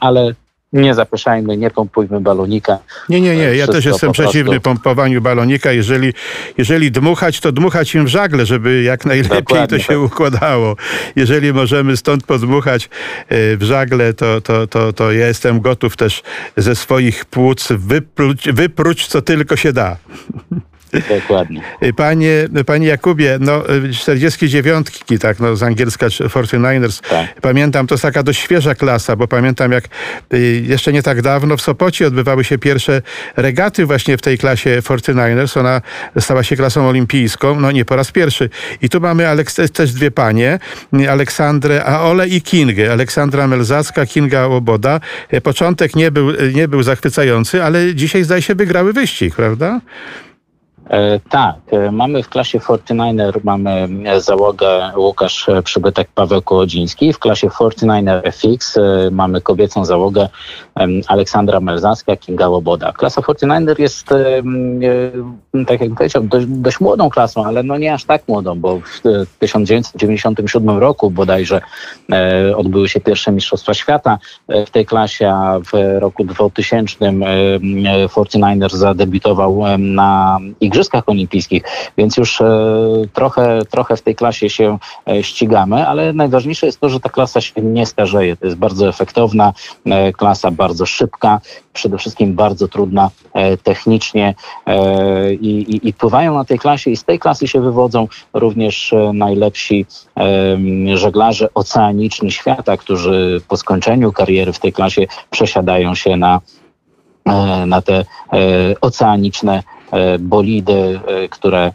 [0.00, 0.34] ale
[0.72, 2.78] nie zapyszajmy, nie pompujmy balonika.
[3.08, 3.56] Nie, nie, nie.
[3.56, 5.72] Ja też jestem przeciwny pompowaniu balonika.
[5.72, 6.12] Jeżeli,
[6.58, 10.12] jeżeli dmuchać, to dmuchać im w żagle, żeby jak najlepiej Dokładnie, to się tak.
[10.12, 10.76] układało.
[11.16, 12.84] Jeżeli możemy stąd podmuchać
[13.28, 16.22] e, w żagle, to, to, to, to ja jestem gotów też
[16.56, 19.96] ze swoich płuc wypluć, wypróć co tylko się da.
[21.08, 21.62] Dokładnie.
[21.96, 23.62] Panie, panie Jakubie, no
[24.00, 24.86] 49,
[25.20, 27.00] tak, no z angielska 49ers.
[27.10, 27.40] Tak.
[27.40, 29.84] Pamiętam, to jest taka dość świeża klasa, bo pamiętam jak
[30.34, 33.02] y, jeszcze nie tak dawno w Sopocie odbywały się pierwsze
[33.36, 35.60] regaty właśnie w tej klasie 49ers.
[35.60, 35.80] Ona
[36.20, 38.50] stała się klasą olimpijską, no nie po raz pierwszy.
[38.82, 40.58] I tu mamy Aleks też dwie panie,
[41.10, 42.92] Aleksandrę Aole i Kingę.
[42.92, 45.00] Aleksandra Melzacka, Kinga Łoboda.
[45.42, 49.80] Początek nie był, nie był zachwycający, ale dzisiaj zdaje się wygrały wyścig, prawda?
[50.88, 57.12] E, tak, e, mamy w klasie 49er mamy e, załogę Łukasz Przybytek, Paweł Kołodziński.
[57.12, 58.78] W klasie 49er FX
[59.10, 60.28] mamy kobiecą załogę
[61.06, 62.92] Aleksandra Melzacka, Kinga Łoboda.
[62.92, 64.06] Klasa 49er jest,
[65.66, 69.00] tak jak powiedział, dość, dość, młodą klasą, ale no nie aż tak młodą, bo w
[69.38, 71.60] 1997 roku bodajże
[72.56, 74.18] odbyły się pierwsze Mistrzostwa Świata
[74.66, 81.62] w tej klasie, a w roku 2000 49er zadebiutował na Igrzyskach Igrzyskach Olimpijskich,
[81.96, 82.46] więc już e,
[83.12, 87.40] trochę, trochę w tej klasie się e, ścigamy, ale najważniejsze jest to, że ta klasa
[87.40, 88.36] się nie starzeje.
[88.36, 89.52] To jest bardzo efektowna
[89.86, 91.40] e, klasa, bardzo szybka,
[91.72, 93.10] przede wszystkim bardzo trudna
[93.62, 94.34] technicznie
[95.40, 99.86] i, i, i pływają na tej klasie i z tej klasy się wywodzą również najlepsi
[100.94, 106.40] żeglarze oceaniczni świata, którzy po skończeniu kariery w tej klasie przesiadają się na
[107.66, 108.04] na te
[108.80, 109.62] oceaniczne
[110.18, 111.72] bolidy, e, które e,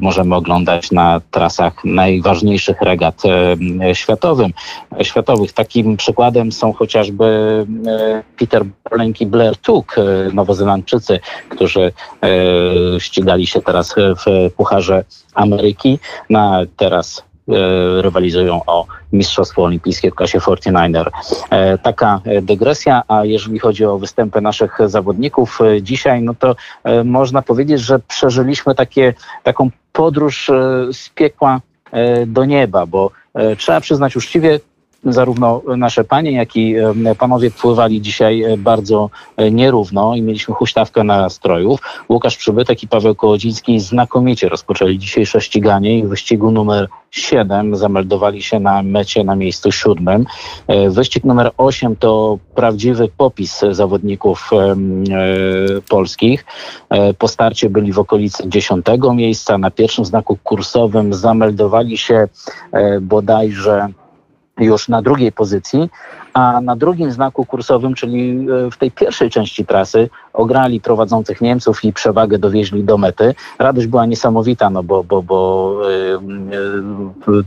[0.00, 3.22] możemy oglądać na trasach najważniejszych regat
[3.92, 4.52] światowym,
[5.02, 5.52] światowych.
[5.52, 7.66] Takim przykładem są chociażby
[8.38, 9.96] Peter Bolenk i Blair Tuck,
[10.32, 11.92] nowozelandczycy, którzy
[12.98, 15.98] ścigali się teraz w Pucharze Ameryki.
[16.30, 17.29] Na teraz E,
[18.00, 21.10] rywalizują o Mistrzostwo Olimpijskie w klasie 49er.
[21.50, 26.56] E, taka dygresja, a jeżeli chodzi o występy naszych zawodników e, dzisiaj, no to
[27.04, 30.50] można powiedzieć, że przeżyliśmy takie, taką podróż
[30.92, 31.60] z piekła
[32.26, 33.10] do nieba, bo
[33.58, 34.60] trzeba przyznać uczciwie,
[35.04, 36.74] zarówno nasze panie, jak i
[37.18, 41.80] panowie pływali dzisiaj e, bardzo e, nierówno i mieliśmy huśtawkę nastrojów.
[42.08, 48.42] Łukasz Przybytek i Paweł Kołodziński znakomicie rozpoczęli dzisiejsze ściganie i w wyścigu numer 7 zameldowali
[48.42, 50.26] się na mecie na miejscu siódmym.
[50.66, 54.50] E, wyścig numer 8 to prawdziwy popis zawodników
[55.88, 56.44] polskich.
[57.18, 59.58] Po starcie byli w okolicy 10 miejsca.
[59.58, 62.28] Na pierwszym znaku kursowym zameldowali się
[63.00, 63.88] bodajże
[64.60, 65.90] już na drugiej pozycji,
[66.34, 71.84] a na drugim znaku kursowym, czyli e, w tej pierwszej części trasy, ograli prowadzących Niemców
[71.84, 73.34] i przewagę dowieźli do mety.
[73.58, 75.76] Radość była niesamowita, no bo, bo, bo
[77.26, 77.44] yy,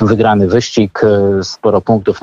[0.00, 1.00] wygrany wyścig,
[1.42, 2.20] sporo punktów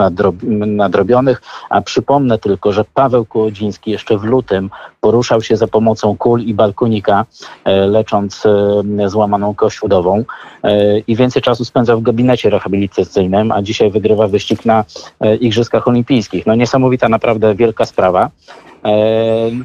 [0.68, 4.70] nadrobionych, a przypomnę tylko, że Paweł Kołodziński jeszcze w lutym
[5.02, 7.26] poruszał się za pomocą kul i balkonika,
[7.66, 8.44] lecząc
[9.06, 10.24] złamaną kość udową
[11.08, 14.86] i więcej czasu spędzał w gabinecie rehabilitacyjnym, a dzisiaj wygrywa wyścig na
[15.40, 16.46] Igrzyskach olimpijskich.
[16.46, 18.30] No niesamowita naprawdę wielka sprawa.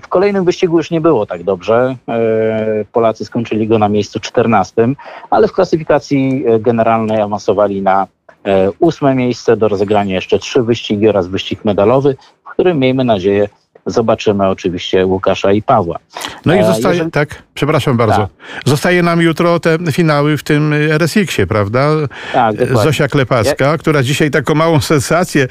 [0.03, 1.96] W kolejnym wyścigu już nie było tak dobrze.
[2.92, 4.88] Polacy skończyli go na miejscu 14,
[5.31, 8.07] ale w klasyfikacji generalnej awansowali na
[8.79, 13.48] ósme miejsce do rozegrania jeszcze trzy wyścigi oraz wyścig medalowy, w którym miejmy nadzieję
[13.87, 15.98] zobaczymy oczywiście Łukasza i Pawła.
[16.46, 17.10] No i zostaje, jeżeli...
[17.10, 18.16] tak, przepraszam bardzo.
[18.16, 18.28] Tak.
[18.66, 21.88] Zostaje nam jutro te finały w tym RSX-ie, prawda?
[22.33, 22.83] Tak, dokładnie.
[22.83, 23.78] Zosia Klepacka, ja...
[23.78, 25.48] która dzisiaj taką małą sensację,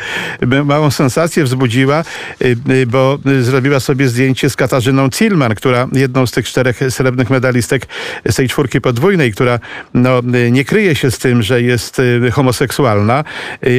[0.65, 2.03] małą sensację wzbudziła,
[2.41, 7.29] y, y, bo zrobiła sobie zdjęcie z Katarzyną Cilman, która jedną z tych czterech srebrnych
[7.29, 7.88] medalistek
[8.29, 9.59] z tej czwórki podwójnej, która
[9.93, 10.21] no,
[10.51, 13.23] nie kryje się z tym, że jest y, homoseksualna,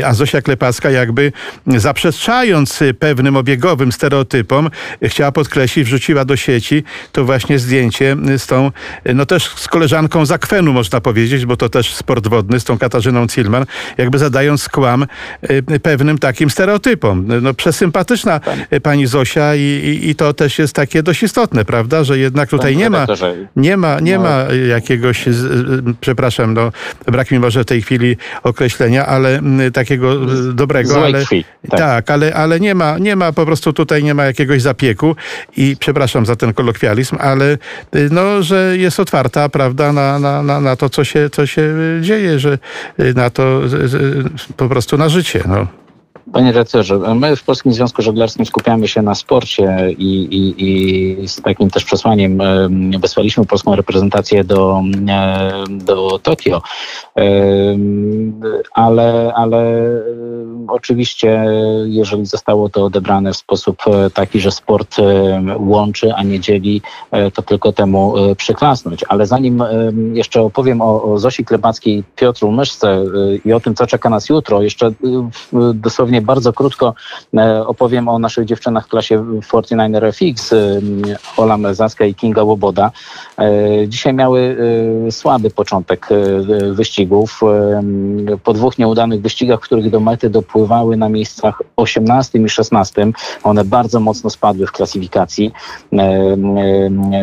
[0.05, 1.33] a Zosia Klepacka jakby
[1.67, 4.71] zaprzeczając pewnym obiegowym stereotypom, typom,
[5.03, 8.71] chciała podkreślić, wrzuciła do sieci to właśnie zdjęcie z tą,
[9.15, 12.79] no też z koleżanką z akwenu można powiedzieć, bo to też sport wodny, z tą
[12.79, 13.65] Katarzyną Cilman,
[13.99, 15.07] jakby zadając skłam
[15.51, 17.29] y, pewnym takim stereotypom.
[17.43, 18.41] No przesympatyczna
[18.83, 22.77] pani Zosia i, i, i to też jest takie dość istotne, prawda, że jednak tutaj
[22.77, 23.07] nie ma,
[23.57, 24.23] nie ma, nie no.
[24.23, 25.25] ma jakiegoś,
[26.01, 26.73] przepraszam, no
[27.07, 29.41] brak mi może w tej chwili określenia, ale
[29.73, 30.15] takiego
[30.53, 31.25] dobrego, ale
[31.71, 31.81] tak.
[31.81, 35.17] tak, ale, ale nie ma, nie ma po prostu tutaj nie ma jakiegoś zapieku
[35.57, 37.59] i przepraszam za ten kolokwializm, ale
[37.97, 41.75] y, no, że jest otwarta, prawda, na, na, na, na to, co się, co się
[42.01, 42.59] dzieje, że
[43.01, 43.61] y, na to
[44.57, 45.43] po prostu na życie.
[45.49, 45.82] No.
[46.33, 50.65] Panie redaktorze, my w Polskim Związku Żeglarskim skupiamy się na sporcie i, i,
[51.23, 52.39] i z takim też przesłaniem
[53.01, 54.83] wysłaliśmy polską reprezentację do,
[55.71, 56.63] do Tokio,
[58.75, 59.83] ale, ale
[60.69, 61.45] oczywiście
[61.85, 64.97] jeżeli zostało to odebrane w sposób e, taki, że sport
[65.59, 69.05] łączy, a nie dzieli, e, to tylko temu e, przyklasnąć.
[69.09, 69.63] Ale zanim
[70.13, 73.05] jeszcze opowiem o, o Zosi Klebackiej, Piotru Myszce
[73.45, 74.93] i o tym, co czeka nas jutro, jeszcze
[75.75, 76.95] dosłownie bardzo krótko
[77.37, 80.81] e, opowiem o naszych dziewczynach w klasie 49 RFX, e,
[81.37, 82.91] Ola Mezaska i Kinga Łoboda.
[83.39, 84.57] E, dzisiaj miały
[85.11, 86.09] słaby początek
[86.73, 87.41] wyścigów.
[88.45, 93.07] Po dwóch nieudanych wyścigach, w których do mety dopływały na miejscach 18 i 16,
[93.43, 95.53] one bardzo mocno spadły w klasyfikacji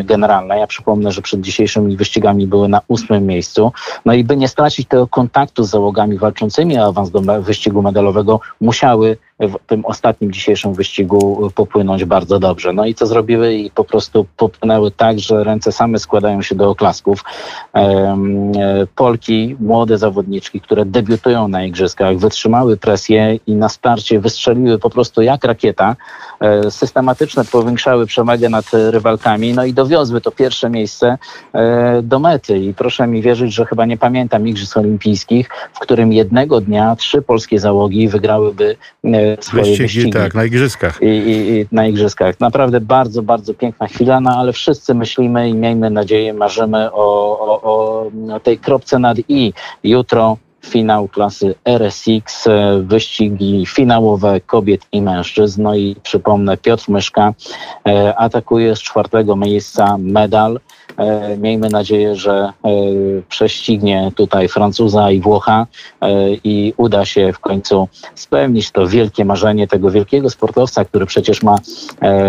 [0.04, 0.60] generalnej.
[0.60, 3.72] Ja przypomnę, że przed dzisiejszymi wyścigami były na ósmym miejscu.
[4.04, 8.40] No i by nie stracić tego kontaktu z załogami walczącymi o awans do wyścigu medalowego,
[8.70, 12.72] musiały w tym ostatnim dzisiejszym wyścigu popłynąć bardzo dobrze.
[12.72, 13.54] No i co zrobiły?
[13.54, 17.24] I po prostu popłynęły tak, że ręce same składają się do oklasków.
[17.74, 18.16] E,
[18.96, 25.22] Polki, młode zawodniczki, które debiutują na igrzyskach, wytrzymały presję i na starcie wystrzeliły po prostu
[25.22, 25.96] jak rakieta.
[26.40, 31.18] E, systematyczne powiększały przewagę nad rywalkami, no i dowiozły to pierwsze miejsce
[31.52, 32.58] e, do mety.
[32.58, 37.22] I proszę mi wierzyć, że chyba nie pamiętam Igrzysk Olimpijskich, w którym jednego dnia trzy
[37.22, 38.76] polskie załogi wygrałyby
[39.40, 39.82] swoje wyścigi.
[39.82, 40.10] wyścigi.
[40.10, 41.02] Tak, na igrzyskach.
[41.02, 42.40] I, i, I, na igrzyskach.
[42.40, 48.10] Naprawdę bardzo, bardzo piękna chwila, no ale wszyscy myślimy i miejmy nadzieję, marzymy o, o,
[48.34, 49.52] o tej kropce nad i.
[49.84, 55.62] Jutro finał klasy RSX, e, wyścigi finałowe kobiet i mężczyzn.
[55.62, 57.34] No i przypomnę, Piotr Myszka
[57.88, 60.60] e, atakuje z czwartego miejsca medal.
[60.96, 62.52] E, miejmy nadzieję, że e,
[63.28, 65.66] prześcignie tutaj Francuza i Włocha
[66.00, 66.08] e,
[66.44, 71.56] i uda się w końcu spełnić to wielkie marzenie tego wielkiego sportowca, który przecież ma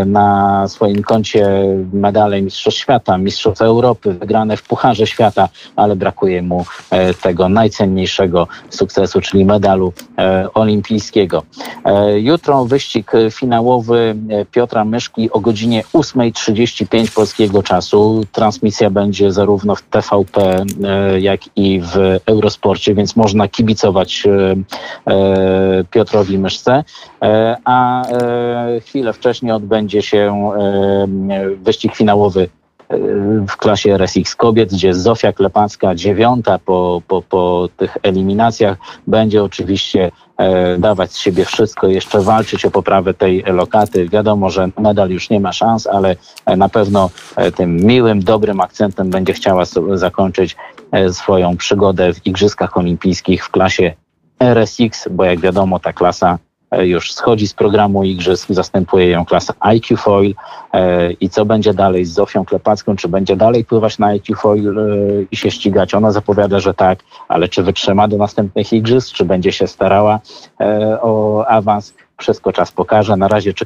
[0.05, 1.47] na swoim koncie
[1.93, 6.65] medale Mistrzostw Świata, Mistrzostw Europy, wygrane w Pucharze Świata, ale brakuje mu
[7.21, 9.93] tego najcenniejszego sukcesu, czyli medalu
[10.53, 11.43] olimpijskiego.
[12.15, 14.15] Jutro wyścig finałowy
[14.51, 18.25] Piotra Myszki o godzinie 8.35 polskiego czasu.
[18.31, 24.55] Trans transmisja będzie zarówno w TVP, e, jak i w Eurosporcie, więc można kibicować e,
[25.11, 26.83] e, Piotrowi Myszce.
[27.65, 28.03] A
[28.85, 30.51] chwilę wcześniej odbędzie się
[31.63, 32.49] wyścig finałowy
[33.47, 38.77] w klasie RSX kobiet, gdzie Zofia Klepacka, dziewiąta po, po, po tych eliminacjach,
[39.07, 44.09] będzie oczywiście e, dawać z siebie wszystko, jeszcze walczyć o poprawę tej lokaty.
[44.09, 46.15] Wiadomo, że medal już nie ma szans, ale
[46.45, 49.63] e, na pewno e, tym miłym, dobrym akcentem będzie chciała
[49.93, 50.55] zakończyć
[51.11, 53.93] swoją przygodę w Igrzyskach Olimpijskich w klasie
[54.39, 56.37] RSX, bo jak wiadomo, ta klasa
[56.79, 60.33] już schodzi z programu igrzysk, zastępuje ją klasa IQ Foil
[60.73, 64.79] e, i co będzie dalej z Zofią Klepacką, czy będzie dalej pływać na IQ Foil
[64.79, 64.83] e,
[65.31, 65.93] i się ścigać?
[65.93, 70.19] Ona zapowiada, że tak, ale czy wytrzyma do następnych igrzysk, czy będzie się starała
[71.01, 71.93] o awans?
[72.21, 73.17] Wszystko czas pokaże.
[73.17, 73.65] Na razie czy,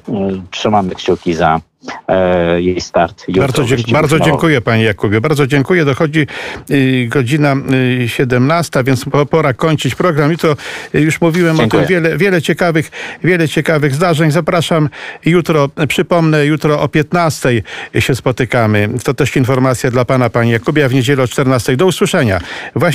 [0.51, 1.62] trzymamy kciuki za
[2.08, 3.24] e, jej start.
[3.28, 5.22] jutro Bardzo, wyścigu bardzo dziękuję panie Jakubie.
[5.22, 5.86] Bardzo dziękuję.
[5.86, 6.28] Dochodzi
[6.72, 7.56] y, godzina
[8.03, 10.34] y, 17, więc po- pora kończyć program.
[10.34, 10.56] I to
[10.95, 11.84] y, już mówiłem Dziękuję.
[11.84, 12.91] o tym wiele, wiele ciekawych,
[13.24, 14.32] wiele ciekawych zdarzeń.
[14.32, 14.89] Zapraszam
[15.26, 17.49] jutro, przypomnę, jutro o 15
[17.99, 18.89] się spotykamy.
[19.03, 21.78] To też informacja dla pana, panie Jakubie, a w niedzielę o 14.
[21.78, 22.39] Do usłyszenia.
[22.76, 22.86] Właśnie